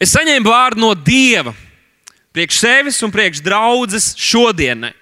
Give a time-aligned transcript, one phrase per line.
[0.00, 1.52] Es saņēmu vārdu no Dieva,
[2.32, 4.92] priekš sevis un priekš draudzes šodienai.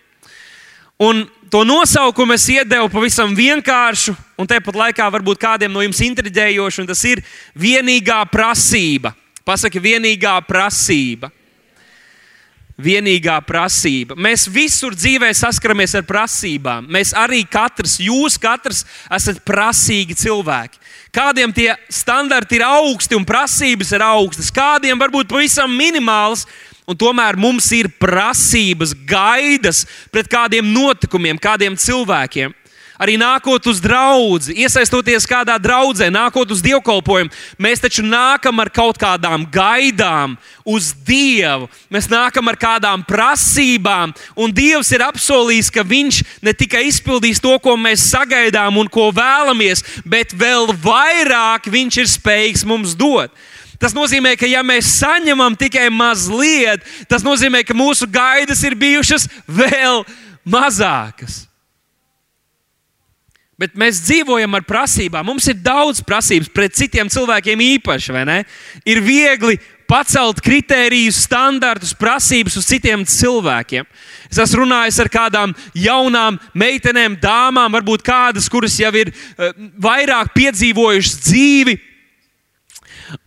[1.00, 6.82] Un to nosaukumu es iedevu pavisam vienkāršu, un tāpat laikā varbūt kādiem no jums intriģējošu,
[6.82, 7.22] un tas ir
[7.56, 9.14] vienīgā prasība.
[9.46, 11.30] Pasaki, vienīgā prasība
[12.80, 14.16] vienīgā prasība.
[14.16, 16.88] Mēs visur dzīvē saskaramies ar prasībām.
[16.90, 20.79] Mēs arī katrs, jūs katrs esat prasīgi cilvēki.
[21.10, 26.46] Kādiem tie standarti ir augsti un prasības ir augstas, kādiem varbūt pavisam minimāls.
[26.90, 32.54] Un tomēr mums ir prasības, gaidas pret kādiem notikumiem, kādiem cilvēkiem
[33.00, 39.00] arī nākot uz draugu, iesaistoties kādā draudzē, nākot uz dievkalpojumu, mēs taču nākam ar kaut
[39.00, 40.36] kādām gaidām
[40.68, 41.70] uz Dievu.
[41.90, 47.56] Mēs nākam ar kādām prasībām, un Dievs ir apsolījis, ka Viņš ne tikai izpildīs to,
[47.58, 53.32] ko mēs sagaidām un ko vēlamies, bet vēl vairāk Viņš ir spējīgs mums dot.
[53.80, 59.24] Tas nozīmē, ka ja mēs saņemam tikai mazliet, tas nozīmē, ka mūsu gaidas ir bijušas
[59.48, 60.04] vēl
[60.44, 61.49] mazākas.
[63.60, 65.26] Bet mēs dzīvojam ar prasībām.
[65.28, 68.38] Mums ir daudz prasības pret citiem cilvēkiem īpaši, vai ne?
[68.88, 69.58] Ir viegli
[69.90, 73.84] pacelt kritērijus, standartus, prasības uz citiem cilvēkiem.
[74.30, 79.50] Es esmu runājis ar kādām jaunām meitenēm, dāmām, varbūt kādas, kuras jau ir uh,
[79.82, 81.76] vairāk piedzīvojušas dzīvi,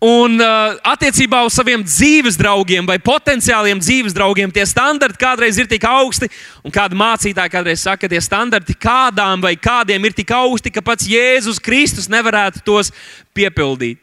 [0.03, 5.67] Un uh, attiecībā uz saviem dzīves draugiem vai potenciāliem dzīves draugiem tie standarti kādreiz ir
[5.71, 6.29] tik augsti,
[6.63, 10.83] un kāda mācītāja kādreiz saka, ka tie standarti kādām vai kādiem ir tik augsti, ka
[10.85, 12.93] pats Jēzus Kristus nevarētu tos
[13.35, 13.99] piepildīt.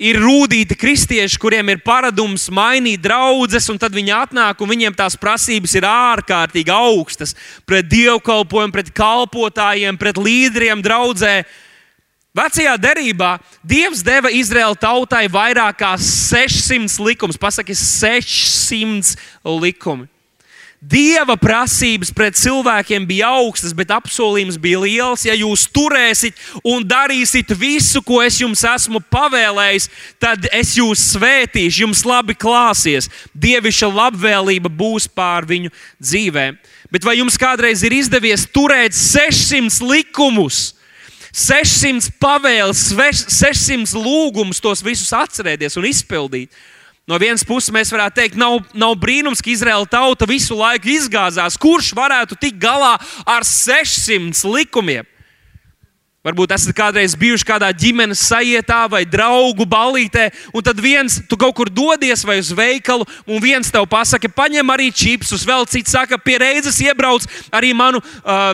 [0.00, 5.12] Ir rūtīti kristieši, kuriem ir paradums mainīt draugus, un tad viņi atnāk, un viņiem tās
[5.20, 7.34] prasības ir ārkārtīgi augstas
[7.68, 11.42] pret dievkalpojumu, pret kalpotājiem, pret līderiem draudzē.
[12.36, 13.34] Vecajā derībā
[13.66, 17.40] Dievs deva Izraēla tautai vairāk kā 600 likumus.
[17.40, 19.16] Pasaki, 600
[19.58, 20.06] likumi.
[20.80, 25.26] Dieva prasības pret cilvēkiem bija augstas, bet apsolījums bija liels.
[25.28, 31.82] Ja jūs turēsiet un darīsiet visu, ko es jums esmu pavēlējis, tad es jūs svētīšu,
[31.84, 33.10] jums labi klāsies.
[33.36, 35.68] Dievišķa labvēlība būs pār viņu
[36.00, 36.56] dzīvēm.
[36.88, 40.70] Bet vai jums kādreiz ir izdevies turēt 600 likumus?
[41.32, 42.90] 600 pavēles,
[43.30, 46.54] 600 lūgumus, tos visus atcerēties un izpildīt.
[47.10, 51.56] No vienas puses, mēs varētu teikt, nav, nav brīnums, ka Izraēla tauta visu laiku izgāzās.
[51.58, 52.92] Kurš varētu tikt galā
[53.26, 55.08] ar 600 likumiem?
[56.20, 61.54] Varbūt esat kādreiz bijuši kādā ģimenes sajietā vai draugu balītē, un tad viens tu kaut
[61.56, 66.20] kur dodies vai uz veikalu, un viens tev pasaka, paņem arī čipsus, vēl cits saka,
[66.20, 68.04] pie reizes iebrauc arī manu.
[68.20, 68.52] Uh,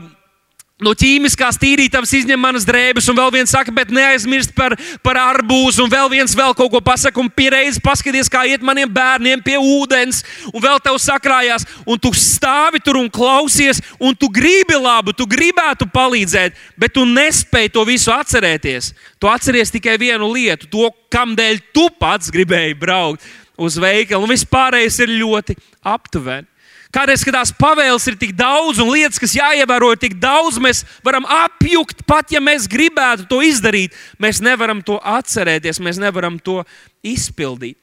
[0.84, 5.86] No ķīmiskās tīrītavas izņem manas drēbes, un vēl viens saka, bet neaizmirst par, par arbūzu,
[5.86, 9.54] un vēl viens vēl kaut ko pasaka, un pierreiz paskaties, kā iet maniem bērniem pie
[9.56, 10.18] ūdens,
[10.52, 15.24] un vēl tev sakrājās, un tu stāvi tur un klausies, un tu gribi labu, tu
[15.24, 18.90] gribētu palīdzēt, bet tu nespēji to visu atcerēties.
[19.16, 23.24] Tu atceries tikai vienu lietu, to, kamdēļ tu pats gribēji braukt
[23.56, 25.56] uz veikalu, un viss pārējais ir ļoti
[25.88, 26.50] aptuveni.
[26.96, 30.80] Kādreiz, kad tās pavēles ir tik daudz un lietas, kas jāievēro, ir tik daudz, mēs
[31.04, 33.92] varam apjukt, pat ja mēs gribētu to izdarīt.
[34.16, 36.62] Mēs nevaram to atcerēties, mēs nevaram to
[37.04, 37.76] izpildīt.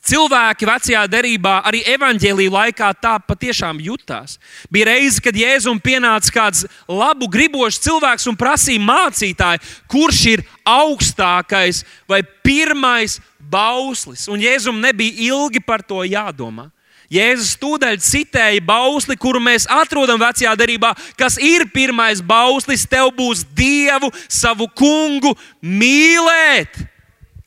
[0.00, 4.38] Cilvēki vecajā derībā, arī evanģēlīja laikā, tā patiešām jutās.
[4.72, 9.60] Bija reize, kad Jēzum pienāca kāds labu gribošs cilvēks un prasīja mācītāju,
[9.92, 13.20] kurš ir augstākais vai pirmais
[13.52, 14.24] bauslis.
[14.32, 16.70] Un Jēzum nebija ilgi par to jādomā.
[17.10, 22.86] Jēzus tūdaļ citēja bausli, kuru mēs atrodam vecajā darbā, kas ir pirmais bauslis.
[22.86, 26.78] Tev būs Dievu, savu kungu mīlēt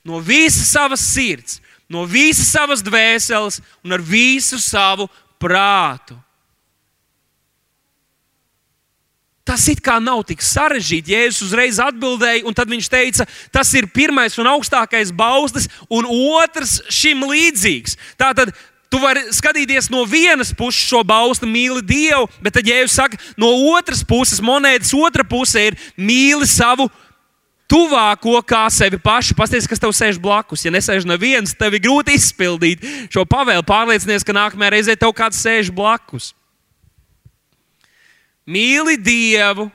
[0.03, 5.07] no visas savas sirds, no visas savas dvēseles un ar visu savu
[5.39, 6.17] prātu.
[9.43, 11.11] Tas it kā nav tik sarežģīti.
[11.11, 16.77] Jēzus uzreiz atbildēja, un tad viņš teica, tas ir pirmais un augstākais bauslis, un otrs
[16.87, 17.97] šim līdzīgs.
[18.19, 18.53] Tātad
[18.93, 23.23] Tu vari skatīties no vienas puses šo baustu, mīli Dievu, bet tad, ja jūs sakat,
[23.41, 26.85] no otras puses, monētas otra puse ir mīli savu
[27.73, 29.33] tuvāko kā sevi pašu.
[29.33, 30.61] Pasties, kas tev sēž blakus.
[30.61, 33.65] Ja nesēž neviens, tev ir grūti izpildīt šo pavēlu.
[33.65, 36.35] Pārliecinies, ka nākamajā reizē tev kāds sēž blakus.
[38.45, 39.71] Mīli Dievu,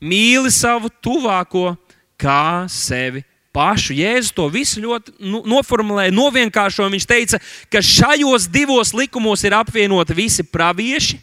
[0.00, 1.74] mīli savu tuvāko
[2.16, 3.20] kā sevi
[3.56, 3.96] pašu.
[3.96, 6.92] Jēzus to visu ļoti nu, noformulēja, novienkāršoja.
[6.92, 7.40] Viņš teica,
[7.72, 11.20] ka šajos divos likumos ir apvienoti visi pravieši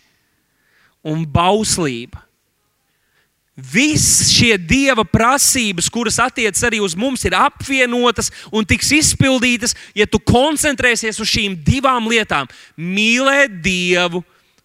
[1.05, 2.23] un bauslība.
[3.53, 10.07] Visas šie dieva prasības, kuras attiecas arī uz mums, ir apvienotas un tiks izpildītas, ja
[10.09, 12.49] tu koncentrēsies uz šīm divām lietām-
[12.97, 14.23] mīlēt Dievu,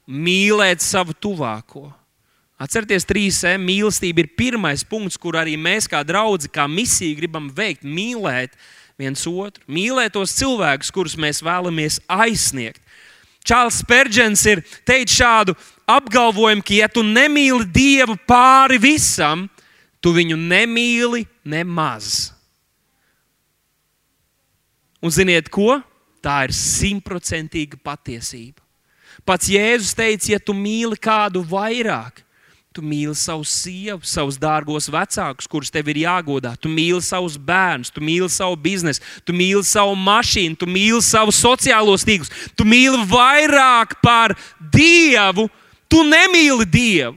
[0.09, 1.98] mīlēt savu tuvāko.
[2.59, 7.47] Atcerieties, trīs M mīlestība ir pirmais punkts, kur arī mēs, kā draugi, kā misija, gribam
[7.55, 8.57] veikt, mīlēt
[8.99, 12.83] viens otru, mīlēt tos cilvēkus, kurus mēs vēlamies aizsniegt.
[13.47, 15.55] Čārls Spērģents ir teicis šādu
[15.89, 19.47] apgalvojumu, ka, ja tu nemīli Dievu pāri visam,
[20.03, 22.33] tu viņu nemīli nemaz.
[24.99, 25.79] Un ziniet, ko?
[26.19, 28.59] Tā ir simtprocentīga patiesība.
[29.23, 32.25] Pats Jēzus teica, ja tu mīli kādu vairāk,
[32.79, 36.53] Tu mīli savu sievu, savus dārgos vecākus, kurus tev ir jāgodā.
[36.63, 41.41] Tu mīli savus bērnus, tu mīli savu biznesu, tu mīli savu mašīnu, tu mīli savus
[41.43, 42.31] sociālos tīklus.
[42.55, 44.37] Tu mīli vairāk par
[44.71, 45.49] Dievu,
[45.91, 47.17] tu nemīli Dievu.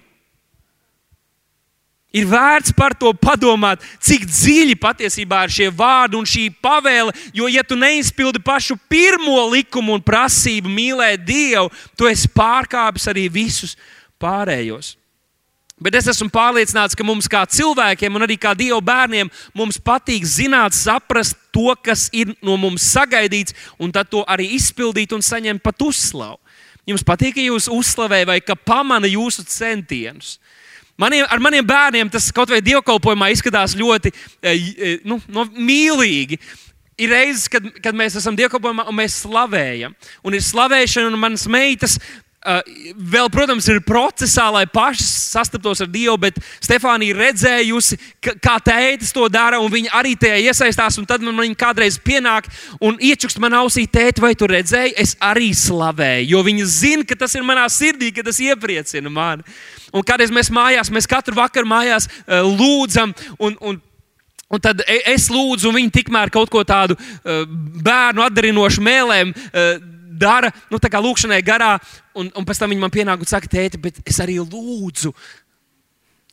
[2.09, 7.13] Ir vērts par to padomāt, cik dziļi patiesībā ir šie vārdi un šī pavēle.
[7.37, 13.29] Jo, ja tu neizpildi pašu pirmo likumu un prasību mīlēt Dievu, tu esi pārkāpis arī
[13.29, 13.77] visus
[14.17, 14.95] pārējos.
[15.81, 20.27] Bet es esmu pārliecināts, ka mums, kā cilvēkiem, un arī kā Dieva bērniem, mums patīk
[20.29, 25.63] zināt, saprast to, kas ir no mums sagaidīts, un tad to arī izpildīt un saņemt
[25.65, 26.37] pat uzslavu.
[26.89, 30.37] Jums patīk, ka jūs uzslavējat vai ka pamana jūsu centienus.
[31.01, 36.37] Maniem, ar maniem bērniem tas kaut vai dievkalpojumā izskatās ļoti e, e, nu, no, mīlīgi.
[37.01, 39.95] Ir reizes, kad, kad mēs esam dievkalpojumā un mēs slavējam.
[40.21, 41.97] Un ir slavēšana, un manas meitas
[42.41, 47.97] vēl, protams, ir procesā, lai paši sastaptos ar Dievu, bet Stefānija redzējusi,
[48.41, 50.97] kā tētis to dara, un viņa arī tajā iesaistās.
[51.07, 52.49] Tad man viņa kādreiz pienāk
[52.81, 57.19] un iečukst man ausī, tēti, vai tu redzēji, es arī slavēju, jo viņa zina, ka
[57.19, 59.45] tas ir manā sirdī, ka tas iepriecina mani.
[59.93, 63.15] Un kādreiz mēs mājās, mēs katru vakaru mājās uh, lūdzam.
[63.39, 63.81] Un, un,
[64.51, 67.45] Un tad e, es lūdzu, un viņi tikmēr kaut ko tādu uh,
[67.87, 69.69] bērnu atdarinošu mēlēm uh,
[70.21, 71.75] dara, nu, tā kā lūkšanai garā,
[72.17, 75.13] un, un pēc tam viņa man pienāk un saka, tēti, bet es arī lūdzu.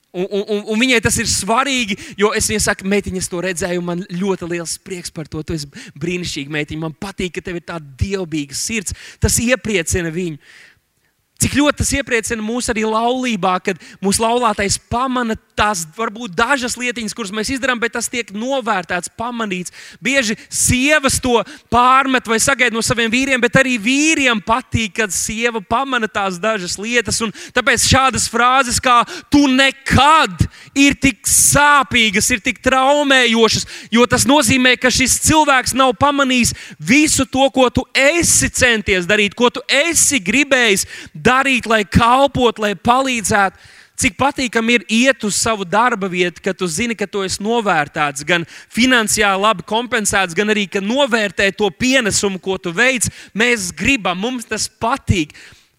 [0.08, 3.82] Un, un, un viņai tas ir svarīgi, jo es viņai saku, meitiņa, es to redzēju,
[3.84, 5.42] man ļoti liels prieks par to.
[5.44, 5.68] Tu esi
[6.00, 6.80] brīnišķīga meitiņa.
[6.80, 8.96] Man patīk, ka tev ir tāda dievbijīga sirds.
[9.20, 10.40] Tas iepriecina viņu.
[11.38, 17.14] Cik ļoti tas iepriecina mūs arī laulībā, kad mūsu laulātais pamana tās varbūt dažas lietiņas,
[17.14, 19.70] kuras mēs izdarām, bet tas tiek novērtēts, pamanīts.
[20.02, 21.36] Bieži sievas to
[21.70, 26.74] pārmet vai sagaida no saviem vīriem, bet arī vīriem patīk, kad sieva pamana tās dažas
[26.78, 27.20] lietas.
[27.22, 28.96] Un tāpēc šādas frāzes kā
[29.30, 30.42] tu nekad
[30.74, 37.26] ir tik sāpīgas, ir tik traumējošas, jo tas nozīmē, ka šis cilvēks nav pamanījis visu
[37.30, 41.27] to, ko tu esi centies darīt, ko tu esi gribējis darīt,
[41.68, 43.76] lai kalpotu, lai palīdzētu.
[43.98, 48.22] Cik patīkami ir iet uz savu darba vietu, kad tu zini, ka tu esi novērtēts,
[48.22, 53.08] gan finansiāli labi kompensēts, gan arī novērtē to pienesumu, ko tu veic.
[53.34, 55.34] Mēs gribam, mums tas patīk.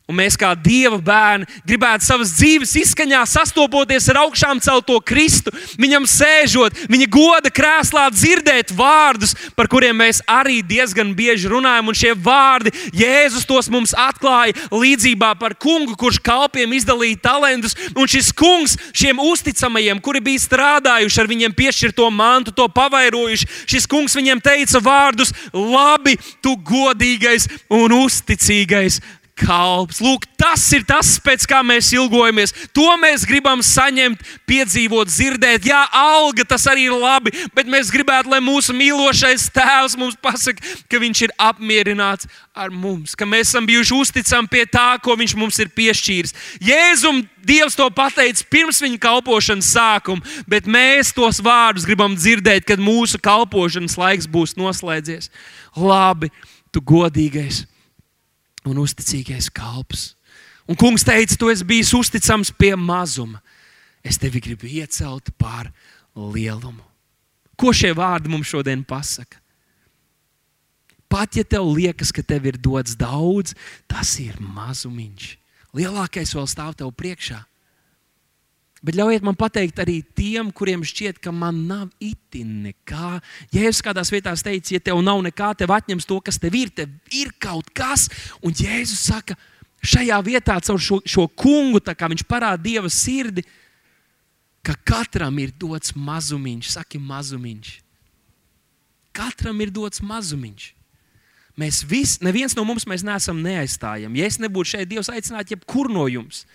[0.09, 6.07] Un mēs, kā Dieva bērni, gribētu savas dzīves izskaņā sastopoties ar augšām celto Kristu, viņam
[6.09, 11.91] sēžot, viņa goda krēslā, dzirdēt vārdus, par kuriem mēs arī diezgan bieži runājam.
[11.91, 17.77] Un šie vārdi Jēzus tos mums atklāja līdzībā par kungu, kurš kalpiem izdalīja talantus.
[17.93, 23.85] Un šis kungs šiem uzticamajiem, kuri bija strādājuši ar viņiem piešķirto mantu, to pavairojuši, šis
[23.85, 28.97] kungs viņiem teica vārdus: Labi, tu godīgais un uzticīgais
[29.39, 30.01] kalps.
[30.03, 32.53] Lūk, tas ir tas, pēc kā mēs ilgojamies.
[32.75, 35.67] To mēs gribam saņemt, piedzīvot, dzirdēt.
[35.69, 40.63] Jā, alga tas arī ir labi, bet mēs gribētu, lai mūsu mīlošais tēvs mums pasaka,
[40.89, 42.29] ka viņš ir apmierināts
[42.59, 46.35] ar mums, ka mēs esam bijuši uzticami pie tā, ko viņš mums ir piešķīris.
[46.63, 52.83] Jēzum Dievs to pateica pirms viņa kalpošanas sākuma, bet mēs tos vārdus gribam dzirdēt, kad
[52.83, 55.31] mūsu kalpošanas laiks būs noslēdzies.
[55.79, 56.33] Labi,
[56.75, 57.63] tu godīgais
[58.67, 60.13] un uzticīgais kalps.
[60.69, 63.41] Un kungs teica, tu esi bijis uzticams pie mazuma.
[64.05, 65.71] Es tevi gribu iecelt pār
[66.15, 66.83] lielumu.
[67.59, 69.41] Ko šie vārdi mums šodien pasaka?
[71.09, 73.55] Pat ja tev liekas, ka tev ir dots daudz,
[73.89, 75.31] tas ir mazumiņš.
[75.73, 77.41] Lielākais vēl stāv tev priekšā.
[78.85, 83.17] Bet ļaujiet man pateikt arī tiem, kuriem šķiet, ka man nav itin nekā.
[83.51, 86.71] Ja es kādās vietās teicu, ja tev nav nekā, tev atņems to, kas tev ir,
[86.71, 88.07] tev ir kaut kas.
[88.39, 89.35] Un Jēzus saka,
[89.83, 93.43] šajā vietā caur šo, šo kungu, kā viņš parāda Dieva sirdi,
[94.63, 97.75] ka katram ir dots mazumiņš, saki mazumiņš.
[99.15, 100.73] Katram ir dots mazumiņš.
[101.59, 104.21] Mēs visi, neviens no mums neesam neaizstājami.
[104.21, 106.45] Ja es nebūtu šeit, Dievs aicinātu jebkuru no jums.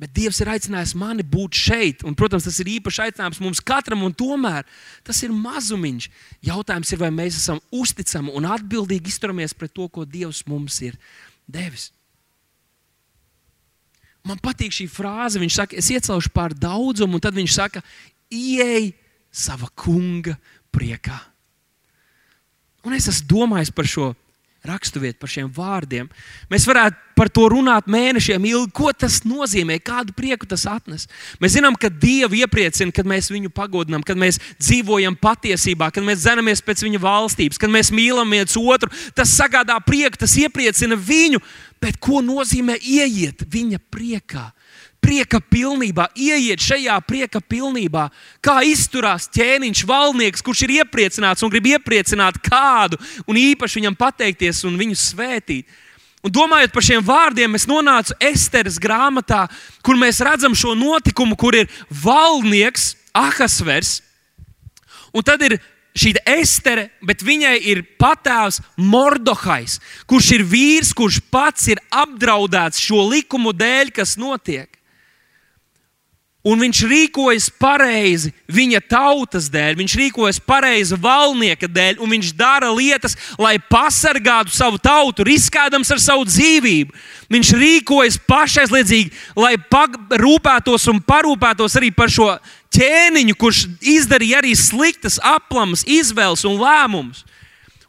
[0.00, 2.04] Bet Dievs ir aicinājis mani būt šeit.
[2.08, 4.66] Un, protams, tas ir īpašs aicinājums mums katram, un tomēr
[5.06, 6.08] tas ir mazumiņš.
[6.48, 10.98] Jautājums ir, vai mēs esam uzticami un atbildīgi izturamies pret to, ko Dievs mums ir
[11.46, 11.90] devis.
[14.26, 15.40] Man patīk šī frāze.
[15.42, 17.82] Viņš saka, es iecelšu pār daudzumu, un tad viņš saka,
[18.32, 18.92] ieej
[19.32, 20.36] sava kunga
[20.74, 21.18] priekā.
[22.82, 24.12] Un es esmu domājis par šo
[24.66, 26.08] raksturvietu, par šiem vārdiem.
[26.50, 28.72] Mēs varētu par to runāt mēnešiem ilgi.
[28.76, 29.78] Ko tas nozīmē?
[29.82, 31.08] Kādu prieku tas atnes?
[31.42, 36.22] Mēs zinām, ka Dievu iepriecina, kad mēs viņu pagodinām, kad mēs dzīvojam patiesībā, kad mēs
[36.22, 38.92] dzenamies pēc viņa valstības, kad mēs mīlam viens otru.
[39.18, 41.42] Tas sagādā prieku, tas iepriecina viņu.
[41.82, 44.52] Bet ko nozīmē ieiet viņa priekā?
[45.02, 48.06] Prieka pilnībā, ieiet šajā prieka pilnībā,
[48.44, 54.62] kā izturās ķēniņš, valnieks, kurš ir iepriecināts un grib iepriecināt kādu un īpaši viņam pateikties
[54.68, 55.66] un viņu svētīt.
[56.22, 59.48] Un domājot par šiem vārdiem, es nonācu Esteras grāmatā,
[59.82, 63.98] kur mēs redzam šo notikumu, kur ir valnieks Ahasvers,
[65.12, 65.58] un tad ir
[65.98, 73.02] šī Estere, bet viņai ir patēvs Mordohais, kurš ir vīrs, kurš pats ir apdraudēts šo
[73.10, 74.70] likumu dēļ, kas notiek.
[76.42, 82.72] Un viņš rīkojas pareizi viņa tautas dēļ, viņš rīkojas pareizi valnieka dēļ, un viņš dara
[82.74, 86.90] lietas, lai pasargātu savu tautu, riskēdams ar savu dzīvību.
[87.30, 89.54] Viņš rīkojas pašaizliedzīgi, lai
[90.18, 92.32] rūpētos un parūpētos arī par šo
[92.74, 97.22] ķēniņu, kurš izdarīja arī sliktas, aplamas izvēles un lēmumus.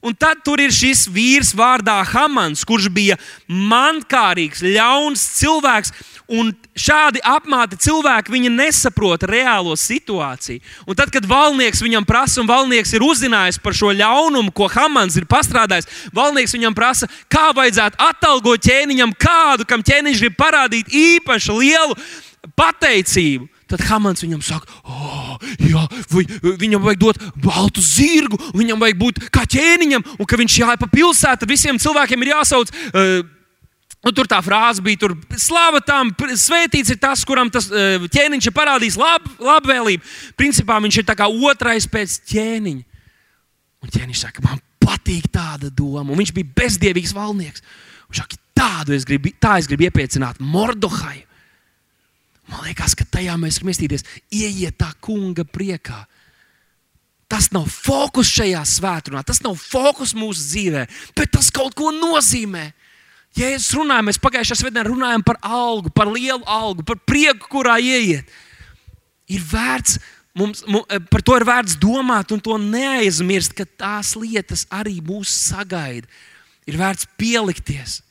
[0.04, 3.16] Un tad tur ir šis vīrs vārdā Hamans, kurš bija
[3.48, 5.94] mankārīgs, ļauns cilvēks
[6.32, 10.62] Un šādi apmāti cilvēki viņi nesaprot reālo situāciju.
[10.88, 15.18] Un tad, kad valnieks viņam prasa, un valnieks ir uzzinājis par šo ļaunumu, ko Hamans
[15.20, 21.60] ir pastrādājis, valnieks viņam prasa, kā vajadzētu atalgot ķēniņam kādu, kam ķēniņš grib parādīt īpašu
[21.60, 22.00] lielu
[22.56, 23.50] pateicību.
[23.74, 26.24] Tad Hamans viņam saka, oh, jā, vai,
[26.62, 30.90] viņam vajag dot baltu zirgu, viņam vajag būt kā ķēniņam, un ka viņš jāiet pa
[30.92, 32.70] pilsētu, tad visiem cilvēkiem ir jāsauc.
[32.92, 33.24] Uh,
[34.04, 38.50] Nu, tur tā frāze bija, tur slava tam, svētīts ir tas, kuram tas eh, ķēniņš
[38.50, 40.04] ir parādījis lab, labvēlību.
[40.40, 42.84] Principā viņš ir kā otrais pēc ķēniņa.
[43.84, 46.12] Un ķēniņš saka, man patīk tāda doma.
[46.12, 47.64] Un viņš bija bezdievīgs valnieks.
[48.10, 51.24] Viņš saka, tādu es gribu, tā es gribu iepiecināt Mordohai.
[52.52, 54.04] Man liekas, ka tajā mēs varam iestīties,
[54.36, 56.04] ieiet tā kunga priekā.
[57.32, 60.84] Tas nav fokus šajā svētdienā, tas nav fokus mūsu dzīvē,
[61.18, 62.68] bet tas kaut ko nozīmē.
[63.34, 68.30] Jēzus runāja, mēs pagājušā svētdienā runājām par algu, par lielu algu, par prieku, kurā ieiet.
[69.34, 69.98] Ir vērts,
[70.38, 75.34] mums, mums, par to ir vērts domāt un to neaizmirst, ka tās lietas arī mūs
[75.50, 76.06] sagaida.
[76.70, 78.02] Ir vērts pielikties.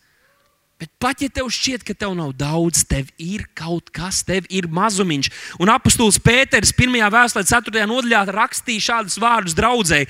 [0.82, 4.66] Bet pat ja tev šķiet, ka tev nav daudz, tev ir kaut kas, tev ir
[4.66, 5.28] mazumiņš.
[5.62, 6.96] Un apustulis Pēters 1.
[7.14, 7.84] vēstulē, 4.
[7.86, 10.08] nodaļā rakstīja šādus vārdus draudzēji: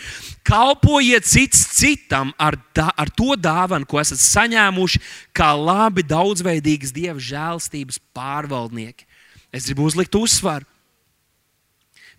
[0.49, 5.02] Kalpojiet cits citam ar, da, ar to dāvanu, ko esat saņēmuši,
[5.37, 9.05] kā labi daudzveidīgas dieva žēlstības pārvaldnieki.
[9.52, 10.64] Es gribu uzlikt uzsvaru.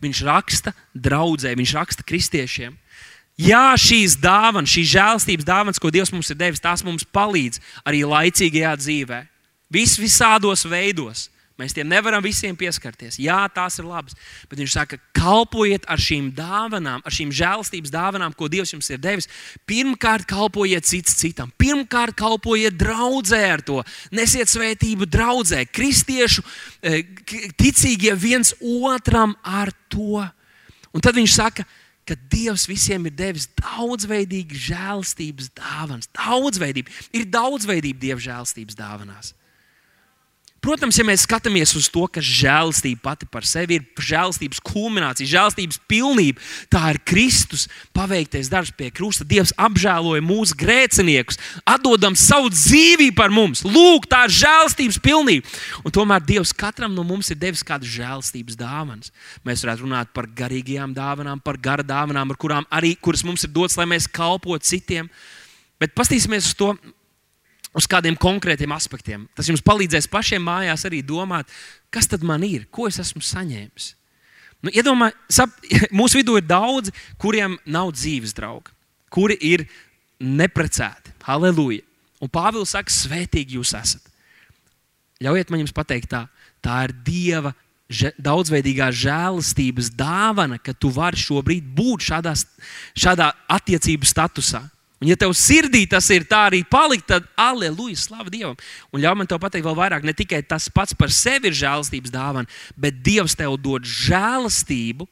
[0.05, 2.77] Viņš raksta draudzē, viņš raksta kristiešiem.
[3.39, 8.03] Jā, šīs dāvanas, šīs žēlstības dāvanas, ko Dievs mums ir devis, tās mums palīdz arī
[8.05, 9.21] laicīgajā dzīvē.
[9.73, 11.29] Vis visādos veidos.
[11.57, 13.19] Mēs tiem nevaram visiem pieskarties.
[13.21, 14.15] Jā, tās ir labas.
[14.49, 19.01] Bet viņš saka, kalpojiet ar šīm dāvanām, ar šīm žēlstības dāvanām, ko Dievs jums ir
[19.01, 19.29] devis.
[19.69, 21.53] Pirmkārt, kalpojiet cits citam.
[21.61, 23.83] Pirmkārt, kalpojiet draudzē ar to.
[24.13, 25.61] Nesiet svētību draudzē.
[25.69, 26.41] Kristiešu
[26.81, 27.05] eh,
[27.61, 30.25] ticīgie viens otram ar to.
[30.93, 31.69] Un tad viņš saka,
[32.07, 36.09] ka Dievs visiem ir devis daudzveidīgu žēlstības dāvanas.
[36.17, 36.91] Daudzveidība.
[37.15, 39.33] Ir daudzveidība Dieva žēlstības dāvanās.
[40.63, 45.81] Protams, ja mēs skatāmies uz to, ka žēlastība pati par sevi ir žēlastības kulminācija, žēlastības
[45.91, 46.39] pilnība,
[46.71, 49.27] tā ir Kristus paveiktais darbs pie krusta.
[49.27, 53.65] Dievs apžēloja mūsu grēciniekus, atdodam savu dzīvību par mums.
[53.67, 55.51] Lūk, tā ir žēlastības pilnība.
[55.83, 59.11] Un tomēr Dievs katram no mums ir devis kādas žēlastības dāvanas.
[59.43, 63.51] Mēs varētu runāt par garīgajām dāvanām, par gara dāvanām, ar kurām arī kuras mums ir
[63.51, 65.11] dotas, lai mēs kalpotu citiem.
[65.75, 66.71] Bet paskatīsimies uz to
[67.73, 69.25] uz kādiem konkrētiem aspektiem.
[69.37, 71.49] Tas jums palīdzēs pašiem mājās arī domāt,
[71.93, 73.93] kas tad man ir, ko es esmu saņēmis.
[74.63, 78.71] Nu, Iedomājieties, mūsu vidū ir daudzi, kuriem nav dzīves draugi,
[79.13, 79.65] kuri ir
[80.23, 81.17] neprecēti.
[81.27, 81.83] Halleluja!
[82.23, 84.05] Un Pāvils saka, svētīgi jūs esat.
[85.23, 86.23] Ļaujiet man jums pateikt, tā,
[86.63, 87.51] tā ir Dieva
[88.23, 92.33] daudzveidīgā žēlastības dāvana, ka tu vari šobrīd būt šādā,
[92.95, 94.63] šādā attiecību statusā.
[95.03, 98.55] Un, ja tev sirdī tas ir tā arī palikt, tad aleluja, slavu Dievam.
[98.95, 102.13] Un ļauj man te pateikt vēl vairāk, ne tikai tas pats par sevi ir žēlastības
[102.13, 102.47] dāvana,
[102.79, 105.09] bet Dievs tev dod žēlastību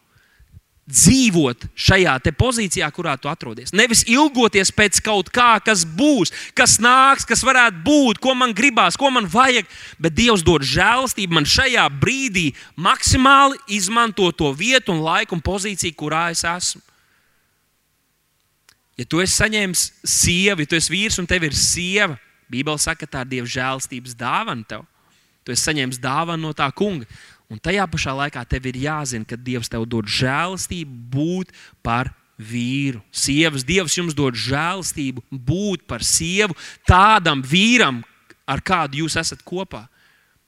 [0.92, 3.74] dzīvot šajā pozīcijā, kurā tu atrodies.
[3.76, 8.96] Nevis ilgoties pēc kaut kā, kas būs, kas nāks, kas varētu būt, ko man gribās,
[9.00, 9.68] ko man vajag,
[10.00, 16.00] bet Dievs dod žēlastību man šajā brīdī maksimāli izmantot to vietu, un laiku un pozīciju,
[16.00, 16.84] kurā es esmu.
[19.00, 22.18] Ja tu esi saņēmis sievu, ja tu esi vīrs un tev ir sieva,
[22.52, 24.82] Bībele saka, ka tā ir Dieva žēlastības dāvana tev.
[25.48, 27.08] Tu esi saņēmis dāvanu no tā kunga.
[27.52, 33.02] Un tajā pašā laikā tev ir jāzina, ka Dievs tev dod žēlastību būt par vīru.
[33.12, 36.56] Sievas, Dievs jums dod žēlastību būt par sievu
[36.88, 38.02] tādam vīram,
[38.48, 39.86] ar kādu jūs esat kopā.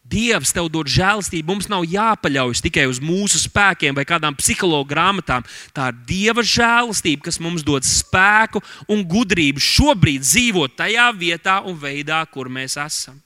[0.04, 1.48] Dievs tev dod žēlastību.
[1.48, 5.46] Mums nav jāpaļaujas tikai uz mūsu spēkiem vai kādām psiholoģa grāmatām.
[5.72, 11.80] Tā ir Dieva žēlastība, kas mums dod spēku un gudrību šobrīd dzīvot tajā vietā un
[11.80, 13.22] veidā, kur mēs esam.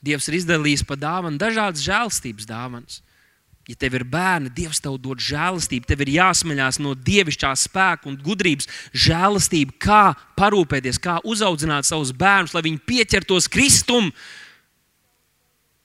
[0.00, 3.02] Dievs ir izdalījis pa dāvanu dažādas žēlstības dāvanas.
[3.70, 8.16] Ja tev ir bērni, Dievs tev dod žēlastību, tev ir jāsmeļās no dievišķā spēka un
[8.18, 10.00] gudrības, žēlastība, kā
[10.40, 14.10] parūpēties, kā uzaudzināt savus bērnus, lai viņi pieķertos Kristum,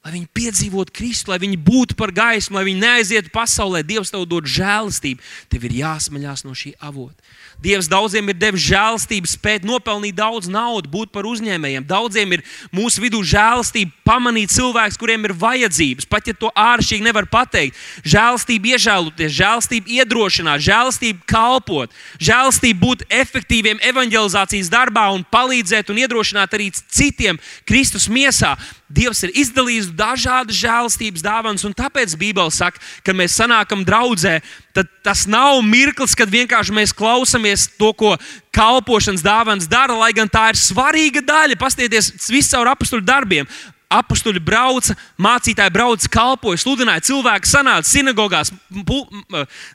[0.06, 3.82] lai viņi piedzīvotu Kristu, lai viņi būtu par gaismu, lai viņi neaizietu pasaulē.
[3.82, 7.18] Dievs tev dod žēlastību, tev ir jāsmeļās no šī avota.
[7.64, 11.88] Dievs daudziem ir devis žēlastību, spēt nopelnīt daudz naudas, būt par uzņēmējiem.
[11.88, 12.44] Daudziem ir
[12.76, 17.80] mūsu vidū žēlastība pamanīt cilvēkus, kuriem ir vajadzības, pat ja to āršķirīgi nevar pateikt.
[18.06, 26.54] Žēlastība iežēloties, žēlastība iedrošināt, žēlastība kalpot, žēlastība būt efektīviem evanģelizācijas darbā un palīdzēt un iedrošināt
[26.60, 28.54] arī citiem Kristus miesā.
[28.86, 34.38] Dievs ir izdarījis dažādas žēlastības dāvanas, un tāpēc Bībele saka, ka mēs sanākam draudzē.
[34.77, 38.13] Tad tas nav mirklis, kad vienkārši mēs klausāmies to, ko
[38.54, 41.58] kalpošanas dāvāns dara, lai gan tā ir svarīga daļa.
[41.58, 43.50] Pastieties viscaur apstuļu darbiem
[43.92, 48.51] apstuļi brauca, mācītāji brauca, kalpoja, sludināja, cilvēki sanāca sinagogās,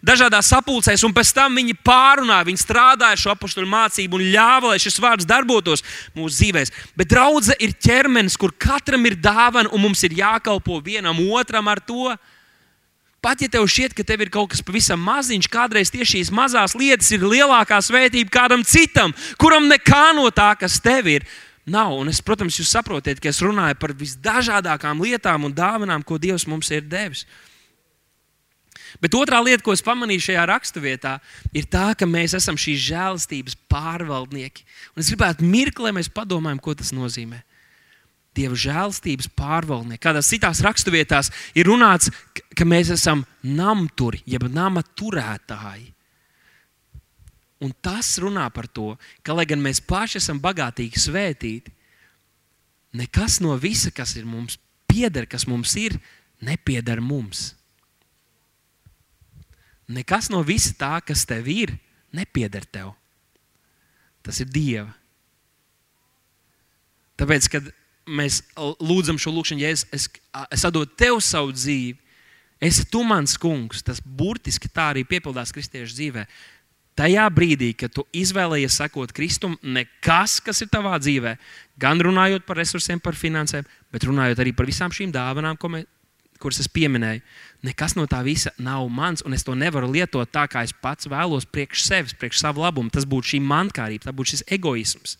[0.06, 4.82] dažādās sapulcēs, un pēc tam viņi pārunāja, viņi strādāja šo apstuļu mācību un ļāva, lai
[4.82, 5.84] šis vārds darbotos
[6.16, 6.74] mūsu dzīvēm.
[6.98, 11.80] Bet draudzene ir ķermenis, kur katram ir dāvana, un mums ir jākalpo vienam otram ar
[11.80, 12.14] to.
[13.20, 16.72] Pat ja tev šķiet, ka tev ir kaut kas pavisam maziņš, kādreiz tieši šīs mazās
[16.72, 21.26] lietas ir lielākā svētība kādam citam, kuram nekā no tā, kas tev ir,
[21.70, 21.94] nav.
[22.02, 26.48] Un es, protams, jūs saprotat, ka es runāju par visdažādākām lietām un dāvanām, ko Dievs
[26.50, 27.24] mums ir devis.
[28.98, 31.12] Bet otrā lieta, ko es pamanīju šajā raksturvietā,
[31.54, 34.66] ir tā, ka mēs esam šīs žēlastības pārvaldnieki.
[34.96, 37.38] Un es gribētu mirkli, lai mēs padomājam, ko tas nozīmē.
[38.34, 40.02] Dieva žēlstības pārvaldnieki.
[40.02, 45.90] Kādās citās raksturvietās ir runāts, ka mēs esam namturi, jeb nama turētāji.
[47.60, 51.72] Un tas runā par to, ka, lai gan mēs paši esam bagātīgi svētīti,
[52.96, 54.56] nekas no visa, kas ir mums
[54.88, 55.98] pieder, kas mums ir,
[56.40, 57.50] nepieder mums.
[59.90, 61.74] Nekas no visa tā, kas tev ir,
[62.16, 62.94] nepieder tev.
[64.24, 64.88] Tas ir Dieva.
[67.20, 67.66] Tāpēc, kad
[68.08, 70.06] mēs lūdzam šo lūgšanu, ja es, es,
[70.48, 71.98] es atdodu tev savu dzīvi,
[72.64, 76.32] esi tu mans kungs, tas burtiski tā arī piepildās kristiešu dzīvēm
[77.00, 81.36] tajā brīdī, kad tu izvēlējies sekot Kristum, nekas, kas ir tavā dzīvē,
[81.80, 85.84] gan runājot par resursiem, par finansēm, bet runājot arī par visām šīm dāvanām, mē,
[86.40, 87.22] kuras es pieminēju,
[87.68, 91.08] nekas no tā visa nav mans, un es to nevaru lietot tā, kā es pats
[91.10, 92.92] vēlos, priekš sevis, priekš savu labumu.
[92.92, 95.18] Tas būtu šī mankārība, tas būtu šis egoisms.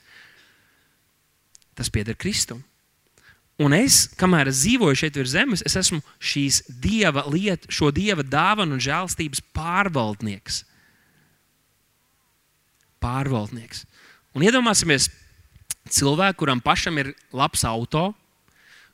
[1.76, 2.64] Tas pieder Kristum.
[3.60, 8.24] Un es, kamēr es dzīvoju šeit virs zemes, es esmu šīs dieva lietu, šo dieva
[8.24, 10.64] dāvanu un žēlstības pārvaldnieks
[13.02, 13.84] pārvaldnieks.
[14.36, 15.08] Un iedomāsimies
[15.90, 18.10] cilvēku, kuram pašam ir labs auto,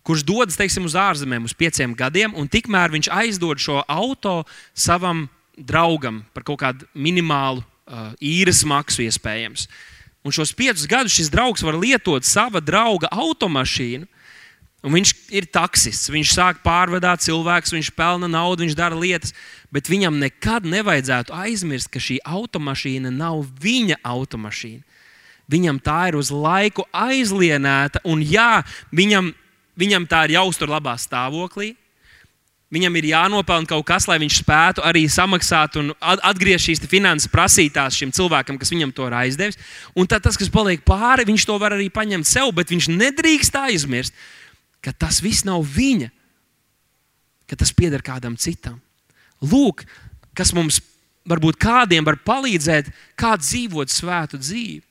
[0.07, 4.39] kurš dodas teiksim, uz ārzemēm uz pieciem gadiem, un tikmēr viņš aizdod šo auto
[4.73, 9.67] savam draugam par kaut kādu minimālu uh, īres maksu, iespējams.
[10.27, 14.07] Un šos piecus gadus šis draugs var lietot sava drauga automašīnu.
[14.87, 19.35] Un viņš ir taksists, viņš sāk pārvadāt cilvēkus, viņš pelna naudu, viņš dara lietas
[19.77, 24.85] bet viņam nekad nevajadzētu aizmirst, ka šī automašīna nav viņa automašīna.
[25.53, 29.31] Viņam tā ir uz laiku aizlienēta, un jā, viņam,
[29.79, 31.75] viņam tā ir jāuztur labā stāvoklī.
[32.75, 37.95] Viņam ir jānopelna kaut kas, lai viņš spētu arī samaksāt un atgriezt šīs finanses prasītās
[37.95, 39.61] šim cilvēkam, kas viņam to ir aizdevis.
[39.95, 43.61] Un tad tas, kas paliek pāri, viņš to var arī paņemt sev, bet viņš nedrīkst
[43.61, 44.19] aizmirst,
[44.87, 46.13] ka tas viss nav viņa,
[47.51, 48.79] ka tas pieder kādam citam.
[49.43, 49.83] Lūk,
[50.39, 50.79] kas mums
[51.27, 54.83] varbūt kādiem var palīdzēt, kā dzīvot svētu dzīvi.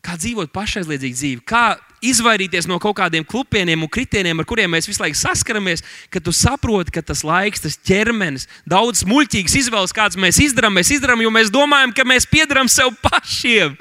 [0.00, 4.88] Kā dzīvot pašaizliedzīgu dzīvi, kā izvairīties no kaut kādiem klupieniem un kritieniem, ar kuriem mēs
[4.88, 10.16] visu laiku saskaramies, kad tu saproti, ka tas laiks, tas ķermenis, daudz muļķīgas izvēles, kādas
[10.20, 13.76] mēs izdarām, mēs izdarām, jo mēs domājam, ka mēs piedarām sev pašiem.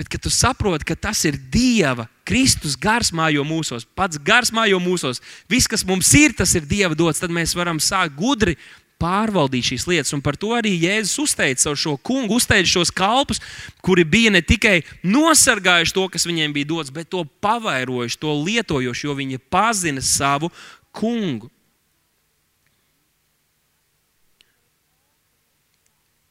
[0.00, 4.78] Bet, kad tu saproti, ka tas ir Dieva, Kristus gars mājo mūsos, pats gars mājo
[4.80, 8.56] mūsos, viss, kas mums ir, tas ir Dieva dots, tad mēs varam sākt gudri
[8.96, 10.14] pārvaldīt šīs lietas.
[10.16, 13.44] Un par to arī Jēzus uzteica savu šo kungu, uzteica šos kalpus,
[13.84, 19.04] kuri bija ne tikai nosargājuši to, kas viņiem bija dots, bet to pavairojuši, to lietojuši,
[19.04, 20.48] jo viņi pazina savu
[20.96, 21.52] kungu.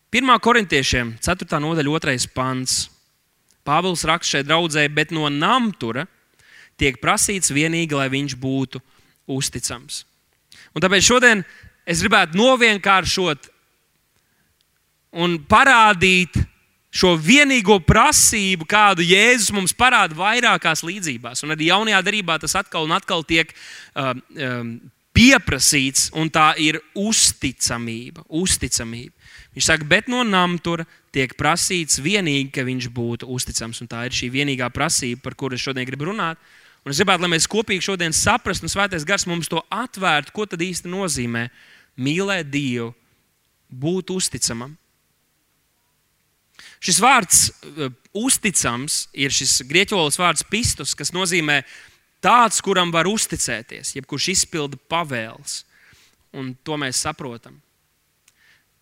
[0.10, 1.60] Pirmā korintiešiem, 4.
[1.62, 2.34] nodaļa, 2.
[2.34, 2.88] pants.
[3.70, 6.08] Pāvils raksta šai draudzē, bet no namtura
[6.80, 8.82] tiek prasīts vienīgi, lai viņš būtu
[9.30, 10.04] uzticams.
[10.74, 11.44] Un tāpēc šodien
[11.86, 13.50] es gribētu novienkāršot
[15.22, 16.38] un parādīt
[16.90, 21.44] šo vienīgo prasību, kādu Jēzus mums parāda vairākās līdzībās.
[21.46, 24.74] Un arī jaunajā darbā tas atkal un atkal tiek uh, um,
[25.14, 28.26] pieprasīts, un tā ir uzticamība.
[28.30, 29.14] uzticamība.
[29.60, 33.82] Viņš saka, bet no namtura tiek prasīts vienīgi, ka viņš būtu uzticams.
[33.84, 36.40] Un tā ir šī vienīgā prasība, par kuru es šodien gribu runāt.
[36.88, 40.48] Un es gribētu, lai mēs kopīgi šodien saprastu, un Svētais Gars mums to atvērtu, ko
[40.48, 41.50] tad īsti nozīmē
[42.00, 42.94] mīlēt Dievu,
[43.68, 44.78] būt uzticamam.
[46.80, 51.66] Šis vārds, uh, uzticams, ir šis grieķu valodas vārds pistus, kas nozīmē
[52.24, 55.66] tāds, kuram var uzticēties, jebkurš izpilda pavēles.
[56.40, 57.60] Un to mēs saprotam.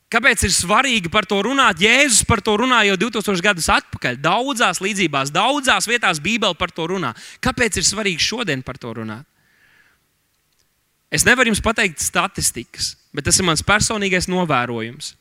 [0.07, 1.81] Kāpēc ir svarīgi par to runāt?
[1.83, 4.19] Jēzus par to runāja jau 2000 gadus atpakaļ.
[4.23, 7.11] Daudzās līdzībās, daudzās vietās Bībele par to runā.
[7.43, 9.27] Kāpēc ir svarīgi šodien par to runāt?
[11.11, 15.13] Es nevaru jums pateikt statistikas, bet tas ir mans personīgais novērojums,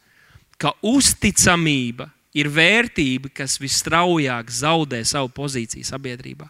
[0.59, 6.47] ka uzticamība ir vērtība, kas visstraujāk zaudē savu pozīciju sabiedrībā.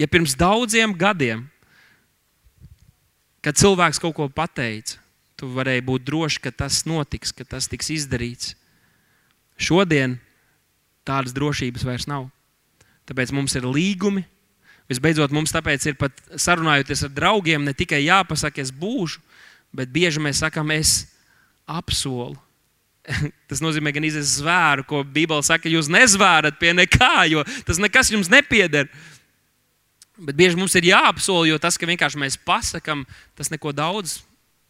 [0.00, 1.44] Ja pirms daudziem gadiem,
[3.44, 4.98] kad cilvēks kaut ko pateica,
[5.36, 8.54] tu varēji būt drošs, ka tas notiks, ka tas tiks izdarīts.
[9.58, 10.16] Šodien
[11.06, 12.28] tādas drošības vairs nav.
[13.10, 14.24] Tāpēc mums ir līgumi.
[14.90, 19.22] Visbeidzot, mums tāpēc ir pat sarunājoties ar draugiem, ne tikai jāpasaka, es būšu,
[19.74, 21.06] bet bieži mēs sakām, es
[21.66, 22.38] apsolu.
[23.50, 28.12] tas nozīmē gan izdarīt zvēru, ko Bībele saka, jūs nezvērat pie nekā, jo tas nekas
[28.14, 28.90] jums nepieder.
[30.22, 33.02] Bet bieži mums ir jāapsola, jo tas, ka vienkārši mēs pasakām,
[33.38, 34.20] tas neko daudz,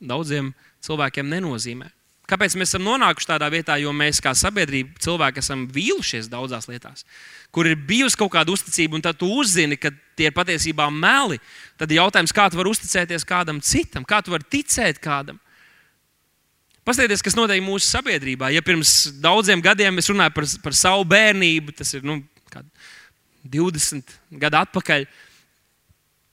[0.01, 0.53] daudziem
[0.85, 1.91] cilvēkiem nenozīmē.
[2.31, 3.77] Kāpēc mēs esam nonākuši tādā vietā?
[3.83, 7.05] Jo mēs kā sabiedrība, cilvēki, esam vīlušies daudzās lietās,
[7.53, 11.41] kur ir bijusi kaut kāda uzticība, un tad tu uzzini, ka tie ir patiesībā meli.
[11.77, 15.41] Tad ir jautājums, kā tu vari uzticēties kādam citam, kā tu vari ticēt kādam.
[16.87, 18.49] Paskatieties, kas notiek mūsu sabiedrībā.
[18.55, 22.23] Ja pirms daudziem gadiem es runāju par, par savu bērnību, tas ir nu,
[23.45, 25.07] 20 gadu atpakaļ.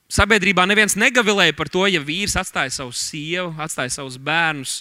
[0.09, 4.79] Sabiedrībā neviens negavilēja par to, ja vīrs atstāja savu sievu, atstāja savus bērnus.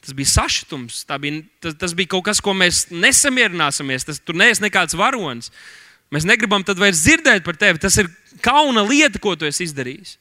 [0.00, 4.06] Tas bija sašutums, bija, tas, tas bija kaut kas, ko mēs nesamierināsimies.
[4.08, 5.52] Tas, tur neesi nekāds varonis.
[6.10, 7.82] Mēs negribam tad vairs dzirdēt par tevi.
[7.82, 8.08] Tas ir
[8.40, 10.16] kauna lieta, ko tu esi izdarījis.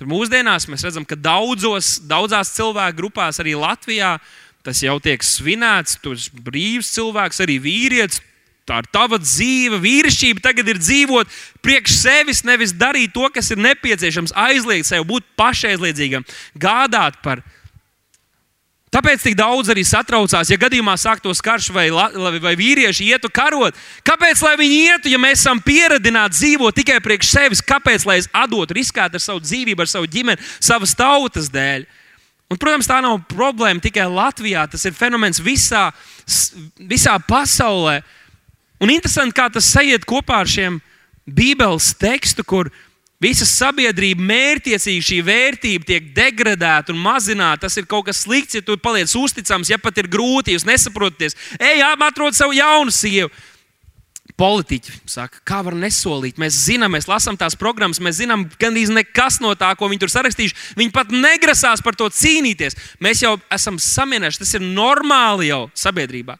[0.00, 4.16] Tur mūsdienās mēs redzam, ka daudzos, daudzās cilvēku grupās, arī Latvijā,
[4.64, 6.00] tas jau tiek svinēts.
[6.00, 8.24] Tu esi brīvs cilvēks, arī vīrietis.
[8.66, 11.30] Tā ir tava dzīve, vīrišķība tagad ir dzīvot
[11.62, 16.26] priekš sevis, nevis darīt to, kas ir nepieciešams, aizliegt sev, būt pašaizliedzīgam,
[16.58, 17.44] gādāt par
[18.96, 21.88] Tāpēc tik daudz arī satraucās, ja gadījumā sāktos karš vai,
[22.40, 23.76] vai vīrieši ietu karot.
[24.06, 27.62] Kāpēc lai viņi ietu, ja mēs esam pieradināti dzīvot tikai priekš sevis?
[27.66, 31.84] Kāpēc lai es atdotu, riskētu ar savu dzīvību, ar savu ģimeni, savas tautas dēļ?
[32.46, 34.64] Un, protams, tā nav problēma tikai Latvijā.
[34.70, 35.88] Tas ir fenomens visā,
[36.78, 37.98] visā pasaulē.
[38.82, 40.80] Un interesanti, kā tas sajiet kopā ar šiem
[41.26, 42.70] Bībeles tekstu, kur
[43.16, 47.64] Visa sabiedrība mērķiecīgi šī vērtība tiek degradēta un mazināta.
[47.64, 51.36] Tas ir kaut kas slikts, ja tu paliec uzticams, ja pat ir grūti, jūs nesaprotaties.
[51.56, 53.32] Ej, atrod savu jaunu sievu.
[54.36, 56.36] Politiķi saka, kā var nesolīt.
[56.36, 60.12] Mēs zinām, mēs lasām tās programmas, mēs zinām, gandrīz nekas no tā, ko viņi tur
[60.12, 62.76] sarakstījuši, viņi pat negrasās par to cīnīties.
[63.00, 66.36] Mēs jau esam samierinājuši, tas ir normāli jau sabiedrībā.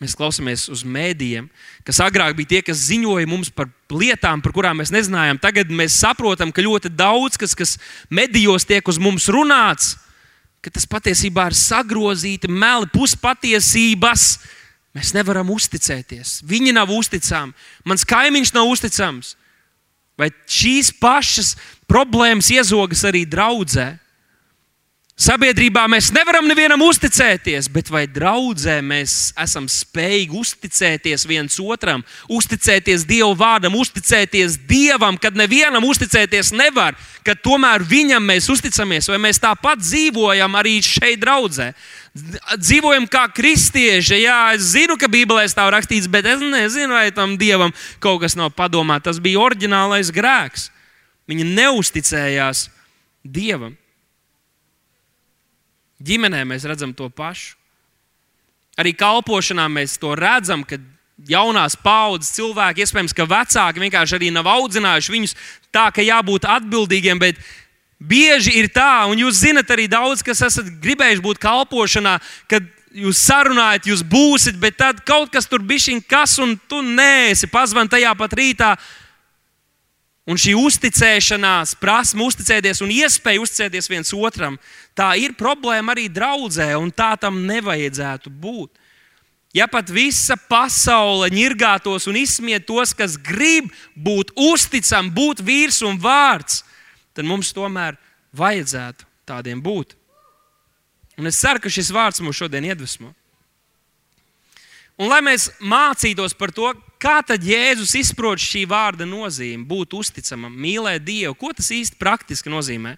[0.00, 1.50] Mēs klausāmies uz mēdījiem,
[1.84, 5.40] kas agrāk bija tie, kas ziņoja mums par lietām, par kurām mēs nezinājām.
[5.42, 7.74] Tagad mēs saprotam, ka ļoti daudz kas, kas
[8.08, 9.98] medijos tiek uz mums runāts,
[10.64, 14.24] ka tas patiesībā ir sagrozīti meli, puspatiesības,
[14.96, 16.40] Mēs nevaram uzticēties.
[16.46, 17.54] Viņi nav uzticami.
[17.86, 19.36] Mans kaimiņš nav uzticams.
[20.18, 21.54] Vai šīs pašas
[21.88, 23.92] problēmas iezogas arī draudzē?
[25.20, 32.00] Sabiedrībā mēs nevaram nevienam uzticēties, bet vai draudzē mēs esam spējīgi uzticēties viens otram,
[32.32, 39.18] uzticēties Dieva vārdam, uzticēties Dievam, kad nevienam uzticēties nevar, kad tomēr viņam mēs uzticamies, vai
[39.20, 41.68] mēs tāpat dzīvojam arī šeit, draudzē.
[42.56, 44.22] Dzīvojam kā kristieši.
[44.22, 48.38] Jā, es zinu, ka Bībelē tā rakstīts, bet es nezinu, vai tam dievam kaut kas
[48.40, 48.96] nav padomā.
[49.04, 50.70] Tas bija oriģinālais grēks.
[51.28, 52.70] Viņi neusticējās
[53.20, 53.76] dievam.
[56.00, 57.56] Ģimenē mēs redzam to pašu.
[58.80, 60.80] Arī kalpošanā mēs to redzam, kad
[61.28, 65.34] jaunās paudzes cilvēki, iespējams, ka vecāki vienkārši arī nav audzinājuši viņus
[65.74, 67.20] tā, ka jābūt atbildīgiem.
[68.00, 72.16] Bieži ir tā, un jūs zinat arī daudz, kas esat gribējuši būt kalpošanā,
[72.48, 72.64] kad
[72.96, 77.50] jūs sarunājat, jūs būsiet, bet tad kaut kas tur bija šī kas, un tu nēsi
[77.52, 78.72] pazvan tajā pat rītā.
[80.28, 84.58] Un šī uzticēšanās, prasme uzticēties un iespēja uzticēties viens otram,
[84.94, 88.76] tā ir problēma arī draudzē, un tā tam nevajadzētu būt.
[89.56, 95.98] Ja pat visa pasaule ņirgātos un izsmiet tos, kas grib būt uzticam, būt vīrs un
[95.98, 96.60] vārds,
[97.16, 97.98] tad mums tomēr
[98.36, 99.96] vajadzētu tādiem būt.
[101.18, 103.10] Un es ceru, ka šis vārds mūs šodien iedvesmo.
[105.00, 106.70] Un lai mēs mācītos par to,
[107.00, 112.52] kā tad Jēzus izprot šī vārda nozīmi, būt uzticamam, mīlēt Dievu, ko tas īsti praktiski
[112.52, 112.96] nozīmē.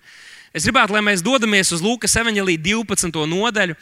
[0.53, 3.15] Es gribētu, lai mēs dodamies uz Lūkas evanģelī 12.
[3.31, 3.77] nodaļu,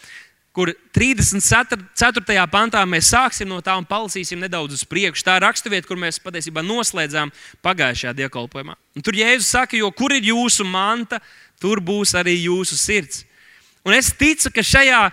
[0.55, 2.37] kur 34.
[2.51, 5.25] pantā mēs sāksim no tā un palasīsim nedaudz uz priekšu.
[5.27, 7.31] Tā ir raksturvieta, kur mēs patiesībā noslēdzām
[7.65, 8.77] pagājušajā dievkalpojumā.
[8.99, 11.21] Un tur Jēzus saka, jo kur ir jūsu manta,
[11.63, 13.25] tur būs arī jūsu sirds.
[13.87, 15.05] Un es ticu, ka šajā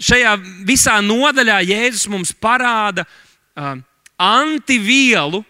[0.00, 0.34] šajā
[0.66, 3.76] visā nodaļā Jēzus mums parāda uh,
[4.20, 5.42] antivielu,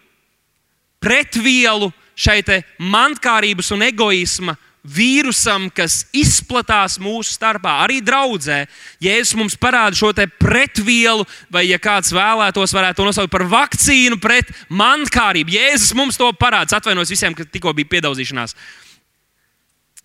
[1.01, 2.41] pretvielu šai
[2.79, 8.63] mankārības un egoisma vīrusam, kas izplatās mūsu starpā, arī draudzē.
[9.03, 14.49] Jēzus mums parāda šo pretvielu, vai, ja kāds vēlētos, varētu to nosaukt par vakcīnu pret
[14.69, 15.53] mankārību.
[15.53, 16.79] Jēzus mums to parāda.
[16.79, 18.55] Atvainojos visiem, kas tikko bija piedauzīšanās.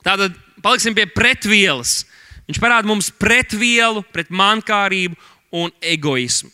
[0.05, 2.05] Tātad paliksim pie pretvielas.
[2.47, 5.17] Viņš parāda mums pretvielu, pret mankārību
[5.57, 6.53] un egoismu.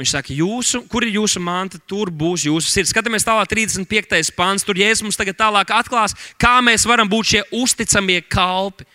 [0.00, 2.88] Viņš saka, jūsu, kur ir jūsu manta, tur būs jūsu sirds.
[2.94, 4.30] Skatāmies tālāk, 35.
[4.32, 4.64] pāns.
[4.64, 8.86] Tur Jēzus mums tagad tālāk atklās, kā mēs varam būt šie uzticamie kalpi.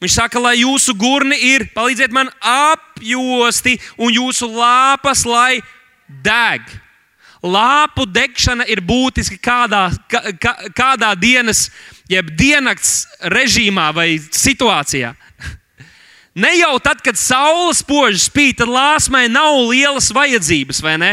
[0.00, 5.60] Viņš saka, lai jūsu gurni ir, palīdziet man apjosti, un jūsu lāpas, lai
[6.24, 6.64] deg.
[7.44, 11.66] Lāpu degšana ir būtiski kādā, kā, kādā dienas
[12.08, 15.12] jeb diennakts režīmā vai situācijā.
[16.40, 21.12] Ne jau tad, kad saule spoži spīd, tad lāsmai nav lielas vajadzības, vai ne?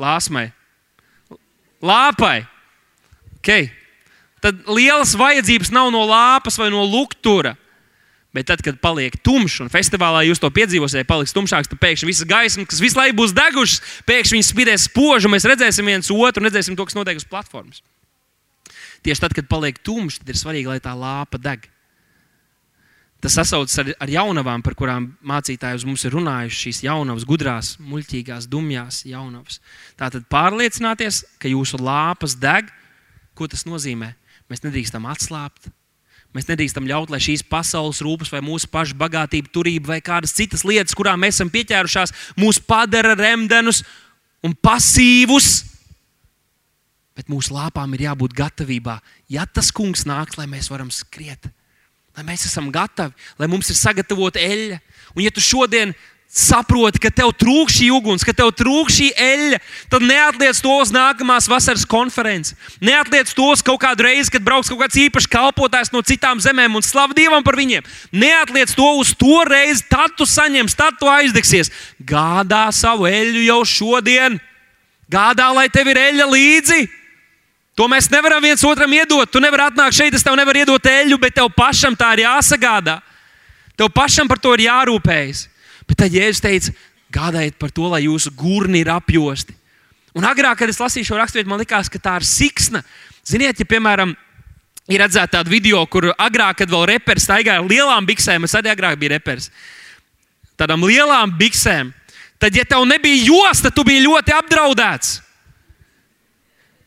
[0.00, 0.46] Lāsmai,
[1.84, 2.38] lāpai.
[3.40, 3.68] Okay.
[4.40, 7.56] Tad lielas vajadzības nav no lāpas vai no luktura.
[8.30, 12.28] Bet tad, kad paliek tumšs un festivālā jūs to piedzīvosiet, paliks tumšāks, tad pēkšņi visas
[12.30, 16.44] gaismas, kas visu laiku būs degušas, pēkšņi viņas spīdēs spoži, un mēs redzēsim viens otru,
[16.46, 17.82] redzēsim to, kas notiek uz platformas.
[19.02, 21.66] Tieši tad, kad paliek tumšs, tad ir svarīgi, lai tā lāpa deg.
[23.20, 26.60] Tas sasaucas ar, ar jaunavām, par kurām mācītāji mums ir runājuši.
[26.64, 29.58] Šīs jaunavas, gudrās, muļķīgās, dumjās jaunavas.
[30.00, 32.70] Tātad pārliecināties, ka jūsu lāpas deg.
[33.36, 34.14] Ko tas nozīmē?
[34.48, 35.68] Mēs nedrīkstam atslābt.
[36.32, 40.62] Mēs nedrīkstam ļaut, lai šīs pasaules rūpes, vai mūsu pašu bagātība, turība, vai kādas citas
[40.64, 43.82] lietas, kurām mēs esam pieķērušās, mūs padara remdenus
[44.46, 45.58] un pasīvus
[47.20, 48.96] bet mūsu lāpām ir jābūt gatavībā.
[49.28, 51.50] Ja tas kungs nāks, lai mēs varam skriet,
[52.20, 54.80] lai mēs esam gatavi, lai mums ir sagatavota eļļa.
[55.16, 55.94] Un ja tu šodien
[56.30, 60.92] saproti, ka tev trūkst šī uguns, ka tev trūkst šī eļļa, tad neatliec to uz
[60.94, 62.54] nākamās vasaras konferences.
[62.84, 66.76] Neatliec to uz kaut kādu reizi, kad brauks kaut kāds īpašs kalpotājs no citām zemēm
[66.76, 67.88] un slavu Dievam par viņiem.
[68.12, 71.72] Neatliec to uz to reizi, tad tu saņemsi, tad tu aizdegsies.
[71.98, 74.38] Gādā savu eļļu jau šodien.
[75.10, 76.82] Gādā, lai tev ir eļļa līdzi.
[77.80, 79.30] To mēs nevaram viens otram iedot.
[79.32, 82.98] Tu nevari atnākt šeit, es tev nevaru iedot eļļu, bet tev pašam tā ir jāsagādā.
[83.72, 85.46] Tev pašam par to ir jārūpējas.
[85.88, 86.74] Bet tad Jēzus teica,
[87.08, 89.56] gādājiet par to, lai jūsu gurni ir apjosti.
[90.12, 92.82] Un agrāk, kad es lasīju šo raksturvietu, man likās, ka tā ir siksna.
[93.24, 94.12] Ziniet, ja piemēram,
[94.92, 98.74] ir redzēta tāda video, kur agrāk, kad vēl reperis staigāja ar lielām biksēm, es arī
[98.74, 99.48] agrāk biju reperis.
[100.60, 101.94] Tādām lielām biksēm.
[102.36, 105.16] Tad, ja tev nebija josta, tu biji ļoti apdraudēts.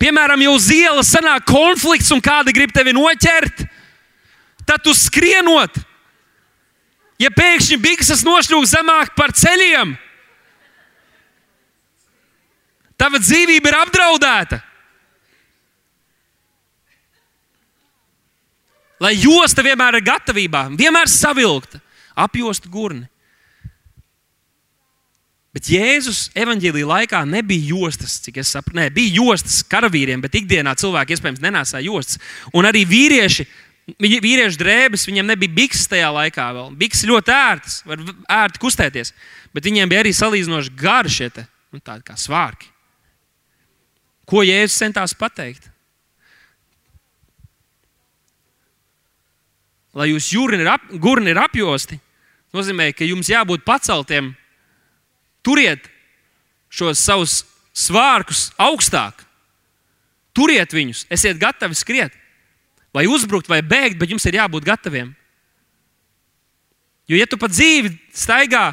[0.01, 3.63] Piemēram, ja uz ielas sanāk konflikts un kāda grib tevi noķert,
[4.67, 5.77] tad tu skrienot.
[7.21, 9.93] Ja pēkšņi bikses nošļūst zemāk par ceļiem,
[12.99, 14.59] tava dzīvība ir apdraudēta.
[19.03, 21.81] Lai josta vienmēr ir gatavībā, vienmēr savilkta,
[22.15, 23.07] apjosta gurni.
[25.53, 28.79] Bet Jēzus evanģēlīja laikā nebija jostas, cik es saprotu.
[28.79, 32.17] Nē, bija jostas karavīriem, bet ikdienā cilvēki iespējams nenēsāja jostas.
[32.57, 33.45] Un arī vīrieši,
[34.01, 36.73] vīriešu drēbes, viņiem nebija bikses tajā laikā vēl.
[36.81, 38.01] Bikses ļoti ērtas, var
[38.41, 39.13] ērti kustēties.
[39.53, 42.73] Bet viņiem bija arī salīdzinoši gari šie te, nu, tādi kā svārki.
[44.25, 45.69] Ko Jēzus centās pateikt?
[49.93, 51.99] Lai jūs jūrni ir, ap, ir apjosti,
[52.55, 54.33] nozīmē, ka jums jābūt paceltiem
[55.43, 55.89] Turiet
[56.73, 57.41] šos savus
[57.73, 59.23] svārkus augstāk,
[60.33, 62.15] turiet viņus, esiet gatavi skriet,
[62.93, 65.11] vai uzbrukt, vai bēgt, bet jums ir jābūt gataviem.
[67.09, 68.69] Jo, ja tu pa dzīvi staigā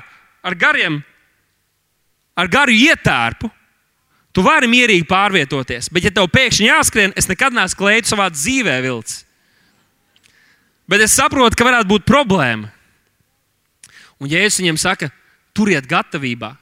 [0.46, 1.00] ar gariem,
[2.38, 3.50] ar garu ietērpu,
[4.32, 5.90] tu vari mierīgi pārvietoties.
[5.92, 9.24] Bet, ja tev pēkšņi jāskrien, es nekad neesmu klējis savā dzīvē vilcis.
[10.90, 12.70] Bet es saprotu, ka varētu būt problēma.
[14.20, 15.08] Un, ja es viņiem saku,
[15.56, 16.54] turiet gatavībā,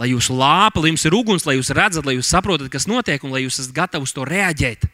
[0.00, 3.22] lai jūsu lāpa, lai jums ir uguns, lai jūs redzat, lai jūs saprotat, kas notiek,
[3.24, 4.86] un lai jūs esat gatavi uz to reaģēt.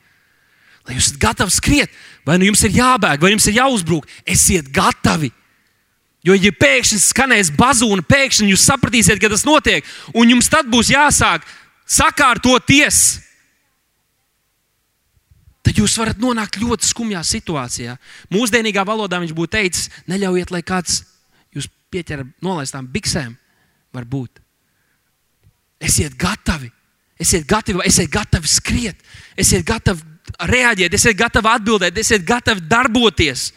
[0.88, 4.70] Lai jūs esat gatavi skriet, vai nu jums ir jābēg, vai jums ir jāuzbrūk, esiet
[4.74, 5.32] gatavi.
[6.26, 10.92] Jo, ja pēkšņi skanēs bazūna, pēkšņi jūs sapratīsiet, ka tas notiek, un jums tad būs
[10.92, 11.46] jāsāk
[11.88, 12.98] sakārtoties,
[15.64, 17.96] tad jūs varat nonākt ļoti skumjā situācijā.
[18.32, 21.00] Mūsdienīgā valodā viņš būtu teicis, neļaujiet, lai kāds
[21.90, 23.36] jūs pieķer nolaistām biksēm.
[23.92, 24.40] Varbūt.
[25.80, 26.70] Esiet gatavi.
[27.20, 28.96] Esiet gatavi, esiet gatavi skriet,
[29.36, 30.00] esiet gatavi
[30.40, 33.52] reaģēt, esiet gatavi atbildēt, esiet gatavi darboties.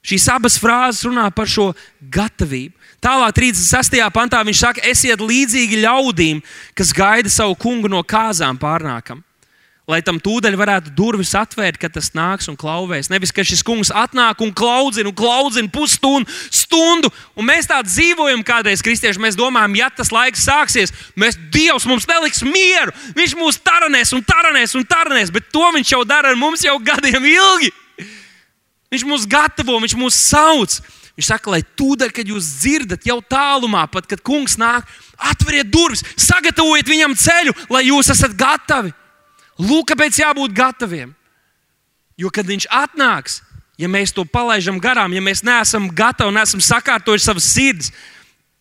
[0.00, 2.72] Šīs abas frāzes runā par šo gatavību.
[3.04, 4.00] Tālāk, 36.
[4.14, 6.40] pantā viņš saka, esiet līdzīgi ļaudīm,
[6.74, 9.20] kas gaida savu kungu no kāzām pārnākam
[9.90, 13.10] lai tam tūdaļ varētu durvis atvērt, kad tas nāks un klauvēs.
[13.10, 18.44] Nevis, ka šis kungs atnāk un klaudzina un klaudzina pusstundu, stundu, un mēs tā dzīvojam
[18.46, 19.22] kādreiz, kristieši.
[19.22, 22.94] Mēs domājam, ja tas laiks sāksies, mēs, Dievs mums neliks mieru.
[23.16, 26.76] Viņš mūs taranēs un taranēs un taranēs, bet to viņš jau dara ar mums jau
[26.78, 27.72] gadiem ilgi.
[28.90, 30.78] Viņš mūs gatavo, viņš mūs sauc.
[31.18, 34.86] Viņš saka, lai tūdaļ, kad jūs dzirdat, jau tālumā, pat kad kungs nāk,
[35.30, 38.94] atveriet durvis, sagatavojiet viņam ceļu, lai jūs esat gatavi.
[39.60, 41.12] Lūk, kāpēc jābūt gataviem.
[42.20, 43.40] Jo, kad viņš atnāks,
[43.80, 47.92] ja mēs to palaidām garām, ja mēs neesam gatavi, neesam sakārtojuši savas sirdis,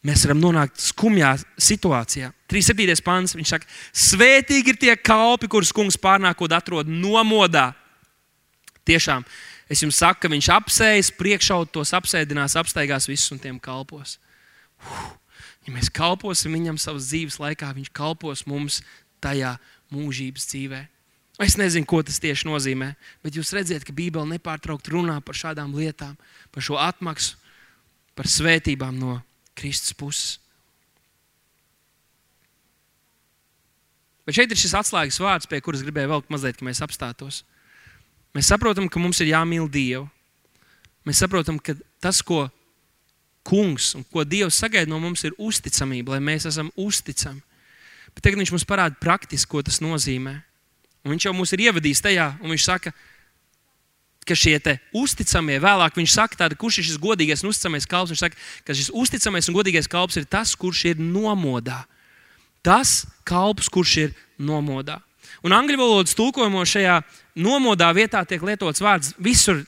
[0.05, 2.31] mēs varam nonākt skumjā situācijā.
[2.49, 3.03] 37.
[3.05, 3.35] pāns.
[3.37, 7.69] Viņš saka, svētīgi ir tie kalpi, kurus kungs pārnākot atrod nomodā.
[8.87, 9.25] Tiešām,
[9.69, 14.17] es jums saku, ka viņš apsējas, priekšaut tos apsēdinās, apsteigās visus un tiem kalpos.
[14.79, 15.11] Uf,
[15.67, 18.79] ja mēs kalposim viņam savas dzīves laikā, viņš kalpos mums
[19.21, 19.57] tajā
[19.93, 20.81] mūžības dzīvē.
[21.39, 22.91] Es nezinu, ko tas tieši nozīmē,
[23.23, 26.17] bet jūs redzat, ka Bībele nepārtraukti runā par šādām lietām,
[26.51, 27.37] par šo atmaksu,
[28.17, 29.21] par svētībām no
[29.55, 30.35] Kristus puses.
[34.27, 37.39] Bet šeit ir šis atslēgas vārds, pie kuras gribēju vēl mazliet, ka mēs apstātos.
[38.35, 40.05] Mēs saprotam, ka mums ir jāmīl Dievu.
[41.07, 41.73] Mēs saprotam, ka
[42.03, 42.45] tas, ko
[43.47, 47.41] Kungs un ko Dievs sagaida no mums, ir uzticamība, lai mēs esam uzticami.
[48.15, 50.39] Bet tagad viņš mums parāda praktiski, ko tas nozīmē.
[51.05, 52.93] Un viņš jau mūs ir ievadījis tajā, un viņš saka,
[54.27, 54.59] ka šie
[54.93, 58.13] uzticamie, vēlāk viņš saka, tāda, kurš ir šis godīgais un uzticamais kalps.
[58.13, 61.85] Viņš saka, ka šis uzticamais un godīgais kalps ir tas, kurš ir nomodā.
[62.65, 64.99] Tas kalps, kurš ir nomodā.
[65.45, 66.97] Un angļu valodas tulkojumā šajā
[67.39, 69.61] nomodā vietā tiek lietots vārds visur,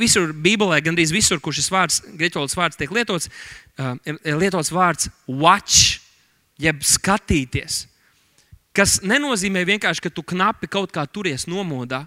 [0.00, 3.28] visur Bībelē, gandrīz visur, kur šis vārds, grieķu valodas vārds tiek lietots,
[4.08, 6.01] ir lietots vārds watch
[6.60, 7.86] jeb skatīties.
[8.72, 12.06] Kas nenozīmē vienkārši, ka tu knapi kaut kā turies nomodā,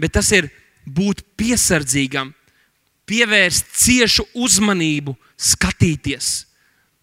[0.00, 0.48] bet tas ir
[0.88, 2.32] būt piesardzīgam,
[3.10, 6.30] pievērst ciešu uzmanību, skatīties,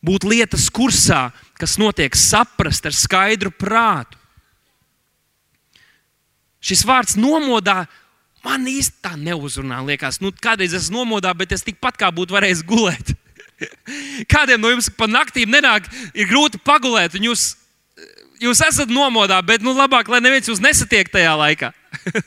[0.02, 1.28] būt lietas kursā,
[1.60, 4.18] kas notiek, saprast ar skaidru prātu.
[6.64, 7.84] Šis vārds nomodā
[8.44, 9.84] man īstenībā neuzrunā.
[9.86, 13.14] Liekas, nu, kādreiz es nomodā, bet es tikpat kā būtu varējis gulēt.
[14.34, 15.88] Kādiem no jums pa naktīm nenāk,
[16.18, 17.50] ir grūti pagulēt, un jūs,
[18.42, 21.72] jūs esat nomodā, bet nu, labāk, lai neviens jūs nesatiek tajā laikā.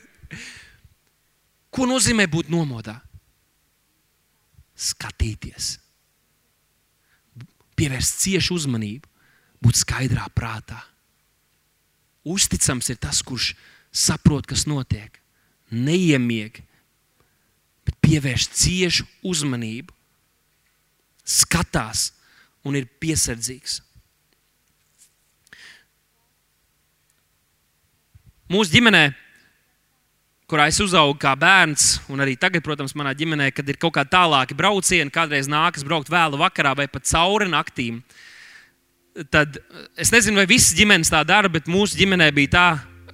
[1.71, 2.97] Ko nozīmē būt nomodā?
[4.81, 5.75] Skatīties,
[7.77, 9.07] pievērst ciešu uzmanību,
[9.61, 10.79] būt skaidrā prātā.
[12.27, 13.53] Uzticams ir tas, kurš
[13.93, 15.21] saprot, kas notiek,
[15.71, 16.59] neiemieg,
[17.85, 19.93] bet pievērst ciešu uzmanību
[21.27, 22.11] skatās
[22.67, 23.79] un ir piesardzīgs.
[28.51, 29.05] Mūsu ģimenē,
[30.51, 34.11] kurā es uzaugu kā bērns, un arī tagad, protams, manā ģimenē, kad ir kaut kādi
[34.11, 38.01] tālāki braucieni, kādreiz nākas braukt vēlu vakarā vai pat cauri naktīm,
[39.31, 39.61] tad
[39.95, 42.67] es nezinu, vai visas ģimenes tā dara, bet mūsu ģimenē bija tā,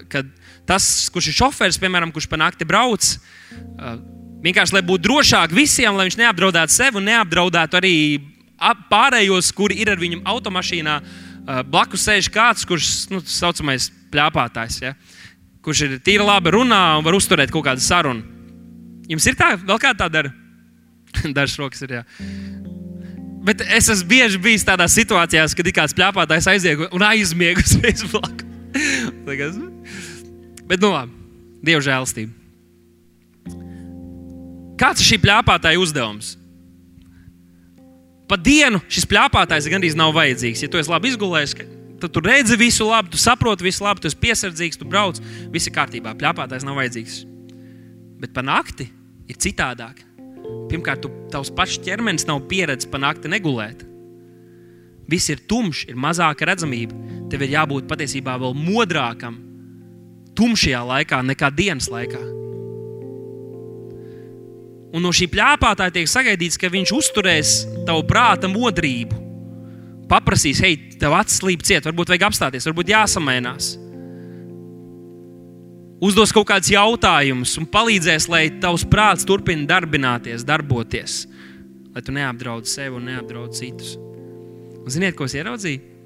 [0.09, 0.23] ka
[0.67, 3.13] tas, kurš ir šofērs, piemēram, kurš pa nakti brauc,
[4.43, 7.95] vienkārši lai būtu drošāk visiem, lai viņš neapdraudētu sevi un neapdraudētu arī
[8.91, 10.97] pārējos, kuri ir ar viņu automašīnā.
[11.71, 14.81] Blakus sēž kāds, kurš nu, saucamais plāpātājs.
[14.83, 14.95] Ja?
[15.67, 18.23] kurš ir tīri labi runā un var uzturēt kaut kādu sarunu.
[19.11, 20.31] Jums ir tā, vēl kāda tā dara?
[21.35, 21.97] Dažs rokas ir.
[21.99, 22.03] Jā.
[23.47, 28.03] Bet es esmu bieži bijis tādā situācijā, kad ir kāds plāpātājs aiziet un aizmiega uzreiz
[28.07, 29.59] blakus.
[30.67, 31.11] Bet, nu, labi,
[31.63, 32.46] Dieva žēlastība.
[34.77, 36.35] Kāds ir šī plāpātāja uzdevums?
[38.27, 40.65] Pa dienu šis plāpātājs gandrīz nav vajadzīgs.
[40.65, 41.55] Ja tu esi labi izgulējis,
[42.01, 45.21] tu, tu redzi visu labi, tu saproti visu labi, tu esi piesardzīgs, tu brauc,
[45.53, 46.13] viss ir kārtībā.
[46.19, 47.21] Pļāpātais nav vajadzīgs.
[48.21, 48.89] Bet pa nakti
[49.31, 50.03] ir citādāk.
[50.67, 53.83] Pirmkārt, tu, tavs pats ķermenis nav pieredzējis pa nakti negulēt.
[55.07, 56.95] Viss ir tumšs, ir mazāka redzamība.
[57.31, 59.39] Tev ir jābūt patiesībā vēl modrākam,
[60.35, 62.19] tumšajā laikā nekā dienas laikā.
[64.97, 69.27] Un no šī plāpātāja tiek sagaidīts, ka viņš uzturēs tavu prāta modrību
[70.07, 73.73] paprasīs, hei, tev acis slīp ciet, varbūt vajag apstāties, varbūt jāsamainās.
[76.07, 81.23] Uzdos kaut kādus jautājumus un palīdzēs, lai tavs prāts turpina darbināties, darboties,
[81.93, 83.95] lai tu neapdraud sevi un neapdraud citus.
[84.77, 85.96] Un ziniet, ko es ieraudzīju?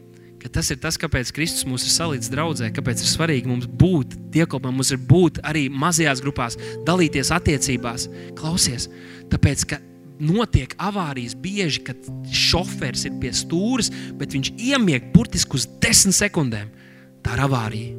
[0.42, 4.16] Ka tas ir tas, kāpēc Kristus mūs ir salīdzis draudzē, kāpēc ir svarīgi mums būt
[4.34, 8.08] dievkalpam, mums ir būt arī mazajās grupās, dalīties attiecībās.
[8.40, 8.88] Klausies,
[9.30, 9.78] tāpēc, ka
[10.22, 16.70] notiek avārijas bieži, kad šofērs ir pie stūres, bet viņš iemieg burtiski uz desmit sekundēm.
[17.22, 17.98] Tā ir avārija.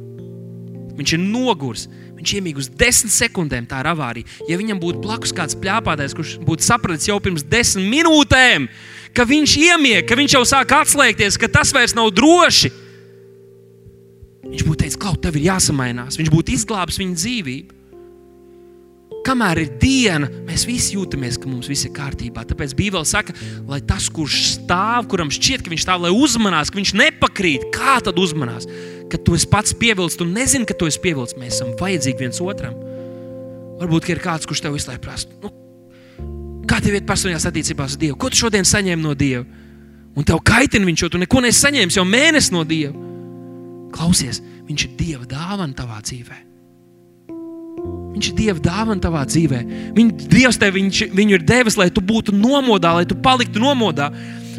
[0.97, 1.87] Viņš ir nogurs.
[2.17, 3.65] Viņš iemīg uz desmit sekundēm.
[3.67, 4.27] Tā ir avārija.
[4.47, 8.69] Ja viņam būtu blakus kāds plāpātais, kurš būtu sapratis jau pirms desmit minūtēm,
[9.15, 12.71] ka viņš iemieg, ka viņš jau sāk atslēgties, ka tas vairs nav droši,
[14.49, 16.19] viņš būtu teicis, ka tev ir jāsamainās.
[16.19, 17.79] Viņš būtu izglābis viņa dzīvību.
[19.23, 22.43] Kamēr ir diena, mēs visi jūtamies, ka mums viss ir kārtībā.
[22.49, 23.31] Tāpēc Bībele saka,
[23.69, 28.01] lai tas, kurš stāv, kuram šķiet, ka viņš stāv, lai uzmanās, ka viņš nepakrīt, kā
[28.03, 28.67] tad uzmanās.
[29.07, 31.39] Kad tu esi pats pievilcis, tu nezini, ka tu esi pievilcis.
[31.39, 32.75] Mēs esam vajadzīgi viens otram.
[33.79, 35.55] Varbūt ir kāds, kurš tev visu laiku prasa, nu,
[36.69, 39.43] kā tev ir personīgās attiecībās ar Dievu, ko tu šodien saņēmi no Dieva.
[40.13, 42.93] Un tev kaitina viņš, jo tu neko nesi saņēmis jau mēnesi no Dieva.
[43.93, 46.49] Klausies, viņš ir Dieva dāvana tavā dzīvēm.
[48.13, 49.59] Viņš ir Dieva dāvana tavā dzīvē.
[49.97, 54.11] Viņš, Dievs tev viņš, viņu ir devis, lai tu būtu nomodā, lai tu paliktu nomodā.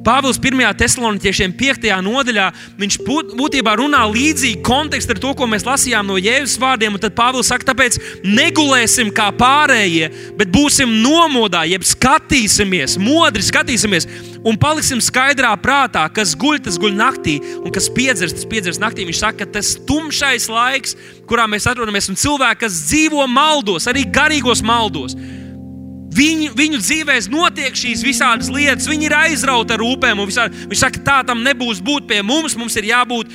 [0.05, 0.61] Pāvils 1.
[0.77, 1.87] Thessaloniķiešiem 5.
[2.05, 2.97] nodaļā viņš
[3.39, 6.99] būtībā runā līdzīgi kontekstu ar to, ko mēs lasījām no Jēzus vārdiem.
[7.01, 7.97] Tad Pāvils saka, tāpēc
[8.27, 14.09] negulēsim kā pārējie, bet būsim nomodā, jeb skatīsimies, modri skatīsimies
[14.45, 19.07] un paliksim skaidrā prātā, kas guļ, tas guļ naktī, un kas piedzers, tas piedzers naktī.
[19.09, 20.99] Viņš saka, ka tas tumšais laiks,
[21.31, 25.17] kurā mēs atrodamies, un cilvēki, kas dzīvo maldos, arī garīgos maldos,
[26.15, 30.21] Viņu, viņu dzīvēs notiek šīs visādas lietas, viņi ir aizrauti ar rūpēm.
[30.23, 32.55] Viņš saka, tā tam nebūs būt pie mums.
[32.59, 33.33] Mums ir jābūt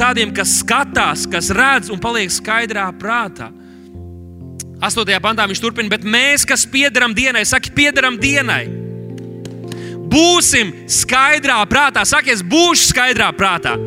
[0.00, 3.48] tādiem, kas skatās, kas redz un paliek skaidrā prātā.
[4.82, 5.08] 8.
[5.22, 8.66] pantā viņš turpina, bet mēs, kas piedaram dienai, saka, piedaram dienai.
[10.12, 12.04] Būsim skaidrā prātā.
[12.04, 13.78] Sakies, būšu skaidrā prātā.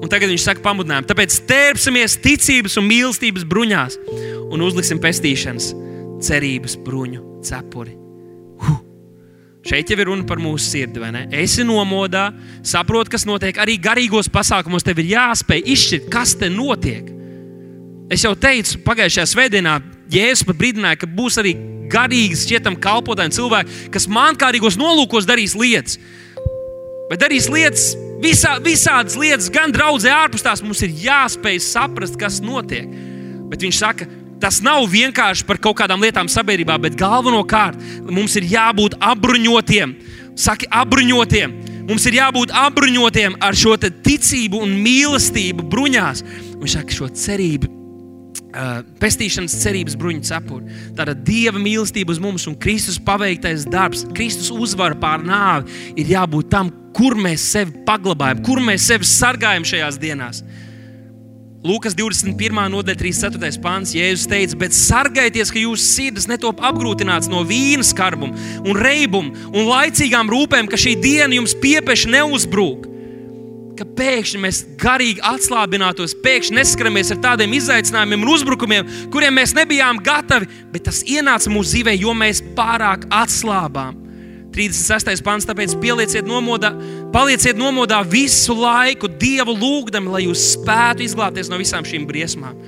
[0.00, 1.08] Un tagad viņš saka, pamudinājumu.
[1.08, 3.96] Tāpēc tērpsimies ticības un mīlestības bruņās
[4.50, 5.70] un uzliksim pestīšanas
[6.24, 7.96] cerības bruņu cepuri.
[8.60, 8.80] Huh.
[9.66, 11.26] Šeit jau ir runa par mūsu sirdi, vai ne?
[11.36, 12.30] Esi nomodā,
[12.64, 13.58] saproti, kas notiek.
[13.60, 17.10] Arī garīgos pasākumos tev ir jāspēj izšķirt, kas te notiek.
[18.10, 19.76] Es jau teicu, pagājušajā svētdienā
[20.10, 21.52] Jēzus pat brīdināja, ka būs arī
[21.90, 26.00] garīgi, šķietam, kalpotāji cilvēki, kas mankārīgos nolūkos darīs lietas.
[27.10, 27.92] Bet darīs lietas,
[28.22, 32.88] visā, visādas lietas, gan draudzē ārpus tās mums ir jāspēj saprast, kas notiek.
[33.50, 34.06] Bet viņš saka,
[34.40, 37.80] tas nav vienkārši par kaut kādām lietām sabiedrībā, bet galvenokārt
[38.10, 39.96] mums ir jābūt apbruņotiem.
[40.40, 41.58] Saki, apbruņotiem.
[41.90, 46.24] Mums ir jābūt apbruņotiem ar šo ticību un mīlestību bruņās.
[46.60, 47.76] Viņš saka, šo cerību.
[48.50, 50.78] Uh, pestīšanas cerības bruņu cepuri.
[50.98, 55.70] Tāda dieva mīlestība uz mums un Kristus paveiktais darbs, Kristus uzvara pār nāvi
[56.02, 60.42] ir jābūt tam, kur mēs sevi paglabājam, kur mēs sevi sargājam šajās dienās.
[61.60, 62.56] Lūkas 21.
[62.72, 63.58] nodaļa, 34.
[63.60, 68.32] pāns, Jēzus teica, bet sargājieties, ka jūsu sirds netop apgrūtināts no vīna skarbuma,
[68.64, 72.88] un reibuma un laicīgām rūpēm, ka šī diena jums piepieši neuzbrūk.
[73.76, 80.00] Ka pēkšņi mēs garīgi atslābinātos, pēkšņi neskaramies ar tādiem izaicinājumiem un uzbrukumiem, kuriem mēs nebijām
[80.04, 84.00] gatavi, bet tas ienāca mūsu dzīvē, jo mēs pārāk atslābām.
[84.54, 85.22] 36.
[85.24, 86.72] pāns, tāpēc pielieciet nomodā,
[87.14, 92.58] palieciet nomodā visu laiku, Dievu lūgdami, lai jūs spētu izglābties no visām šīm briesmām.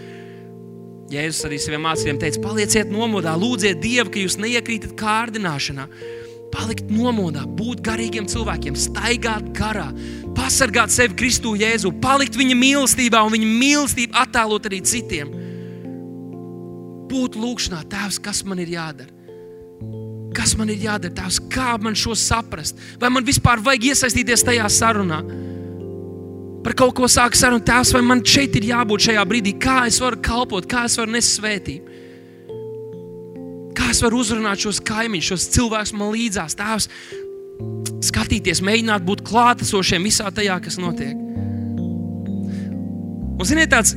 [1.12, 5.88] Jēzus arī saviem mācekļiem teica, palieciet nomodā, lūdziet Dievu, ka jūs neiekrītat kārdināšanā.
[6.52, 9.88] Palikt nomodā, būt garīgiem cilvēkiem, staigāt garā,
[10.36, 15.32] pasargāt sevi Kristu Jēzu, palikt viņa mīlestībā un viņa mīlestību attēlot arī citiem.
[17.12, 19.21] Būt lūgšanā, Tēvs, kas man ir jādara?
[20.36, 21.12] Kas man ir jādara?
[21.22, 22.78] Tās, kā man šo saprast?
[23.00, 25.20] Vai man vispār vajag iesaistīties tajā sarunā?
[26.62, 29.56] Par kaut ko sāk sarunu tēvs, vai man šeit ir jābūt šajā brīdī?
[29.60, 31.98] Kā es varu kalpot, kā es varu nest svētību?
[33.76, 36.56] Kā es varu uzrunāt šos kaimiņus, šos cilvēkus man līdzās?
[36.60, 36.88] Tēvs,
[38.06, 41.16] skatīties, mēģināt būt klātesošiem visā tajā, kas notiek.
[43.32, 43.96] Un, ziniet, tāds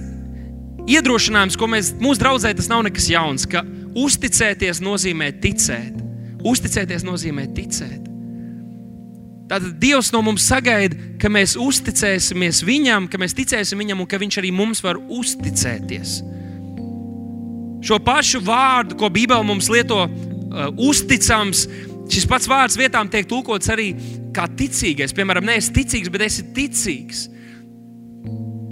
[0.89, 3.45] iedrošinājums, ko mēs mūsu draudzē, tas nav nekas jauns.
[3.49, 3.61] Ka
[3.95, 6.04] uzticēties nozīmē ticēt.
[6.45, 8.11] Uzticēties nozīmē ticēt.
[9.45, 14.19] Tātad Dievs no mums sagaida, ka mēs uzticēsimies Viņam, ka mēs ticēsim Viņam un ka
[14.21, 16.17] Viņš arī mums var uzticēties.
[17.85, 21.67] Šo pašu vārdu, ko Bībele mums lieto, uh, uzticams,
[22.09, 23.91] šis pats vārds vietām tiek tulkots arī
[24.33, 25.13] kā ticīgais.
[25.13, 27.27] Piemēram, neesi ticīgs, bet esi ticīgs.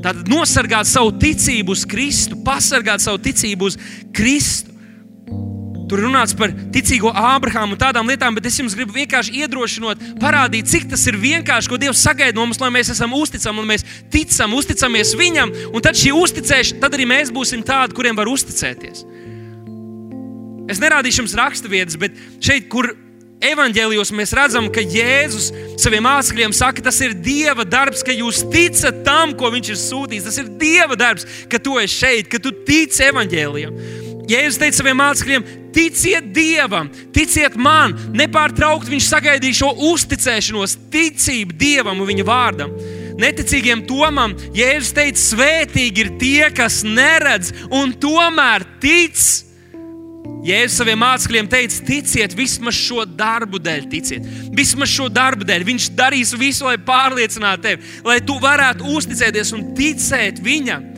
[0.04, 3.78] Tātad nosargāt savu ticību uz Kristu, pasargāt savu ticību uz
[4.16, 4.73] Kristu.
[5.94, 10.66] Tur runāts par ticīgo Ābrahāmu un tādām lietām, bet es jums gribu vienkārši iedrošināt, parādīt,
[10.72, 13.86] cik tas ir vienkārši, ko Dievs sagaida no mums, lai mēs esam uzticami un mēs
[14.10, 15.54] ticam, uzticamies Viņam.
[15.70, 19.06] Un tad šī uzticēšana, tad arī mēs būsim tādi, kuriem var uzticēties.
[20.74, 22.90] Es nerādīšu jums raksturvietas, bet šeit, kur
[23.46, 29.04] evanģēlijos mēs redzam, ka Jēzus saviem mācekļiem saka, tas ir Dieva darbs, ka jūs ticat
[29.06, 30.26] tam, ko Viņš ir sūtījis.
[30.26, 34.03] Tas ir Dieva darbs, ka tu esi šeit, ka tu tici evanģēlijam.
[34.30, 35.46] Jēzus teica saviem mācekļiem,
[35.76, 42.76] ticiet Dievam, ticiet man, nepārtraukti viņš sagaidīja šo uzticēšanos, ticību Dievam un viņa vārdam.
[43.20, 49.20] Neticīgiem tomam Jēzus teica, svētīgi ir tie, kas neredz un tomēr tic.
[50.44, 54.26] Jēzus saviem mācekļiem teica, ticiet vismaz šo darbu dēļ, ticiet.
[54.56, 55.68] Vismaz šo darbu dēļ.
[55.68, 60.93] Viņš darīs visu, lai pārliecinātu tevi, lai tu varētu uzticēties un ticēt viņam.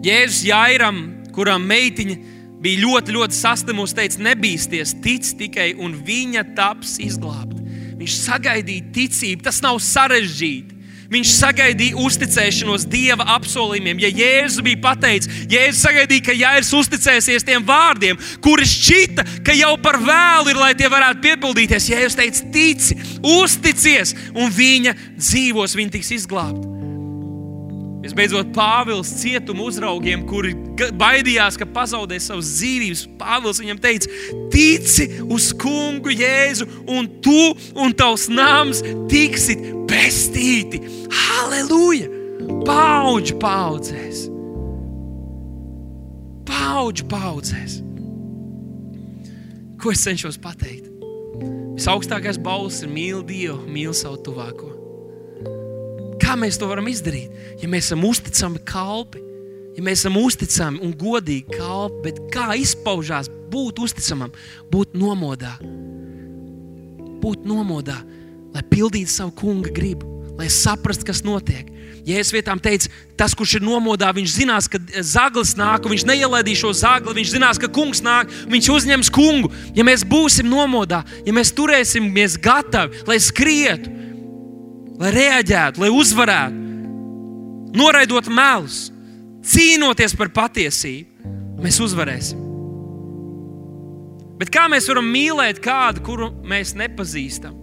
[0.00, 1.00] Jēzus Jairam,
[1.36, 2.16] kuram meitiņa
[2.60, 7.58] bija ļoti, ļoti saslimusi, teica, nebīsties, tic tikai, un viņa taps izglābta.
[8.00, 10.78] Viņš sagaidīja ticību, tas nav sarežģīti.
[11.10, 13.98] Viņš sagaidīja uzticēšanos Dieva apsolījumiem.
[14.00, 19.74] Ja Jēzus bija pateicis, Jēzus sagaidīja, ka Jēzus uzticēsies tiem vārdiem, kuri šķita, ka jau
[19.82, 21.92] par vēlu ir, lai tie varētu piepildīties.
[21.92, 23.00] Jēzus teica, tici,
[23.36, 26.79] uzticies, un viņa dzīvos, viņa tiks izglābta.
[28.10, 30.50] Visbeidzot, Pāvils cietuma uzraugiem, kuri
[30.98, 34.10] baidījās, ka pazaudēs savas dzīvības, Pāvils viņam teica,
[34.50, 38.82] tici uz kungu Jēzu, un tu un tavs nams
[39.12, 40.82] tiksit pestīti.
[41.14, 42.10] Halleluja!
[42.66, 44.24] Paudžu paudzēs!
[46.50, 47.78] Paudžu paudzēs!
[49.78, 50.90] Ko es cenšos pateikt?
[51.78, 54.79] Visaugstākais balss ir mīl Dievu, mīl savu tuvāko.
[56.20, 57.32] Kā mēs to varam izdarīt?
[57.62, 59.22] Ja mēs esam uzticami kalpi,
[59.76, 64.32] ja mēs esam uzticami un godīgi kalpi, bet kā izpaužās būt uzticamam,
[64.70, 65.56] būt nomodā,
[67.20, 67.98] būt nomodā,
[68.54, 70.08] lai pildītu savu kunga gribu,
[70.38, 71.68] lai saprastu, kas notiek.
[72.10, 76.72] Es vietām teicu, tas, kurš ir nomodā, viņš zinās, ka zaglis nāk, viņš neielaidīs šo
[76.74, 79.52] zagli, viņš zinās, ka kungs nāk, viņš uzņems kungu.
[79.76, 83.92] Ja mēs būsim nomodā, ja mēs turēsimies gatavi, lai skrietu,
[85.00, 86.68] lai reaģētu, lai uzvarētu,
[87.76, 88.90] noraidot melus,
[89.46, 91.32] cīnoties par patiesību,
[91.64, 92.46] mēs uzvarēsim.
[94.40, 97.56] Bet kā mēs varam mīlēt kādu, kuru mēs nepazīstam?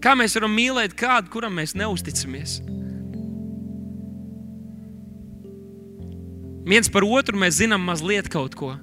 [0.00, 2.60] Kā mēs varam mīlēt kādu, kuram mēs neusticamies?
[6.70, 8.74] Viens par otru mēs zinām mazliet kaut ko,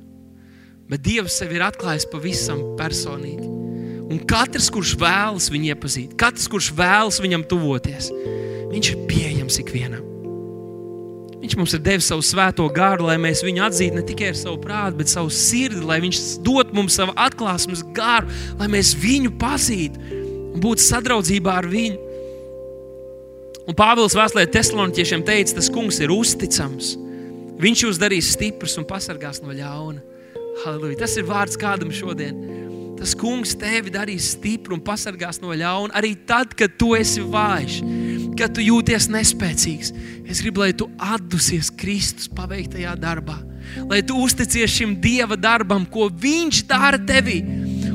[0.89, 3.66] bet Dievs sev ir atklājis pavisam personīgi.
[4.07, 8.07] Un katrs, kurš vēlas viņu iepazīt, katrs, kurš vēlas viņam tuvoties,
[8.71, 10.05] viņš ir pieejams ikvienam.
[11.37, 14.57] Viņš mums ir devis savu svēto gāru, lai mēs viņu atzītu ne tikai ar savu
[14.63, 20.01] prātu, bet savu sirdi, lai viņš dot mums savu atklāsmes gāru, lai mēs viņu pazītu
[20.57, 22.07] un būtu sadraudzībā ar viņu.
[23.67, 26.95] Un Pāvils vēstulē Tesloniķiešiem teica, tas kungs ir uzticams.
[27.59, 29.99] Viņš jūs darīs stiprus un pasargās no ļauna.
[30.63, 31.01] Halleluja.
[31.03, 32.37] Tas ir vārds kādam šodien.
[32.97, 37.79] Tas kungs tevi darīs stipru un pasargās no ļauna arī tad, kad tu esi vājš,
[38.39, 39.93] kad tu jūties nespēcīgs.
[40.27, 43.37] Es gribu, lai tu atdusies Kristus paveiktajā darbā,
[43.87, 47.39] lai tu uzticies šim Dieva darbam, ko Viņš dara tevī.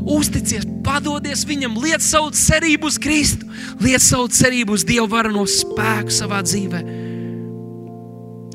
[0.03, 3.47] Uzticies, padodies viņam, liec savu cerību uz Kristu,
[3.83, 6.83] liec savu cerību uz Dieva varano spēku savā dzīvē.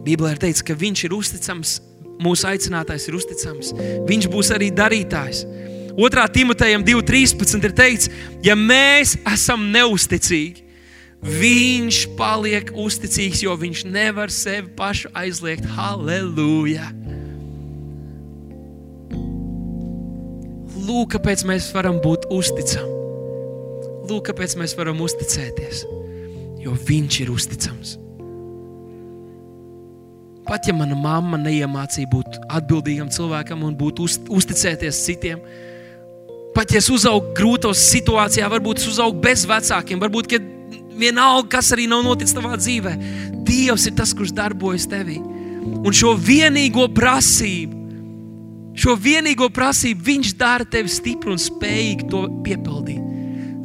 [0.07, 1.77] Bībelē ir teikts, ka Viņš ir uzticams,
[2.23, 3.73] mūsu aicinātājs ir uzticams.
[4.07, 5.43] Viņš būs arī darītājs.
[5.97, 6.27] 2.
[6.33, 8.09] Timotejam 2.13 ir teikts,
[8.45, 10.61] ja mēs esam neusticīgi,
[11.25, 15.65] viņš paliek uzticīgs, jo viņš nevar sevi pašu aizliegt.
[15.73, 16.91] Halleluja!
[20.87, 22.93] Lūk, kāpēc mēs varam būt uzticami.
[24.07, 25.81] Lūk, kāpēc mēs varam uzticēties.
[26.63, 27.97] Jo viņš ir uzticams.
[30.47, 35.41] Pat ja mana mamma neiemācīja būt atbildīgam cilvēkam un būt uz, uzticēties citiem,
[36.57, 40.33] pat ja es uzaugu grūtos situācijā, varbūt es uzaugu bez vecākiem, varbūt
[40.97, 42.95] vienalga, kas arī nav noticis tavā dzīvē,
[43.47, 45.21] Dievs ir tas, kurš darbojas tevī.
[45.77, 47.77] Un šo vienīgo prasību,
[48.77, 53.03] šo vienīgo prasību Viņš dara tevi stipru un spējīgu to piepildīt.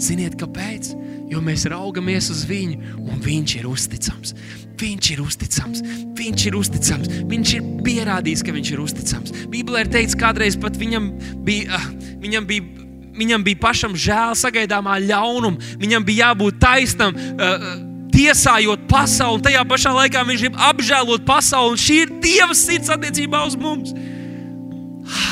[0.03, 0.93] Ziniet, kāpēc?
[1.33, 4.35] Jo mēs raugamies uz viņu, un viņš ir uzticams.
[4.83, 5.83] Viņš ir uzticams,
[6.19, 9.35] viņš ir uzticams, viņš ir pierādījis, ka viņš ir uzticams.
[9.53, 11.11] Bībelē ir teikts, kādreiz pat viņam
[11.47, 11.87] bija, ah,
[12.23, 12.82] viņam bija
[13.23, 17.17] viņam bija pašam žēl sagaidāmā ļaunuma, viņam bija jābūt taisnam.
[17.17, 21.79] Uh, Tiesājot pasauli, un tajā pašā laikā viņš grib apžēlot pasauli.
[21.81, 23.95] Šī ir Dieva sirds attiecībā uz mums.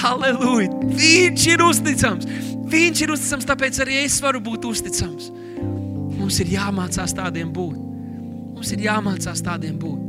[0.00, 0.70] Halleluja!
[0.96, 2.30] Viņš ir uzticams.
[2.72, 5.28] Viņš ir uzticams, tāpēc arī es varu būt uzticams.
[6.16, 7.76] Mums ir jāmācās tādiem būt.
[8.56, 10.00] Mums ir jāmācās tādiem būt.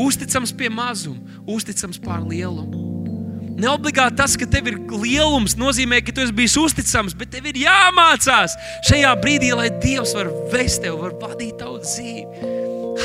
[0.00, 2.89] Uzticams pie mazuma, uzticams pār lielumu.
[3.60, 7.60] Neobligāti tas, ka tev ir lielums, nozīmē, ka tu esi bijis uzticams, bet tev ir
[7.66, 8.56] jāmācās
[8.88, 12.56] šajā brīdī, lai Dievs var vest tevi, var vadīt tavu dzīvi.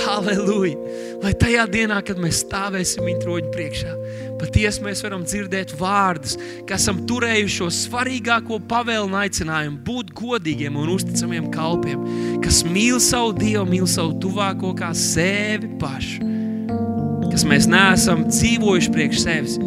[0.06, 0.78] Halleluja!
[1.24, 3.94] Lai tajā dienā, kad mēs stāvēsim viņa troņa priekšā,
[4.40, 6.36] patiesi mēs varam dzirdēt vārdus,
[6.68, 12.04] ka esam turējuši šo svarīgāko pavēlu un aicinājumu būt godīgiem un uzticamiem kalpiem,
[12.44, 16.32] kas mīl savu Dievu, mīl savu tuvāko kā sevi pašu.
[17.32, 19.58] Kas mēs neesam dzīvojuši priekš sevis,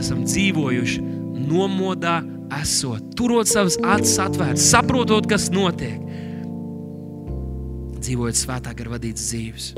[0.00, 1.02] esam dzīvojuši
[1.50, 2.20] nomodā,
[2.60, 6.00] esot, turot savas acis atvērtas, saprotot, kas notiek,
[8.00, 9.72] dzīvojot svētāk ar vadītas dzīves.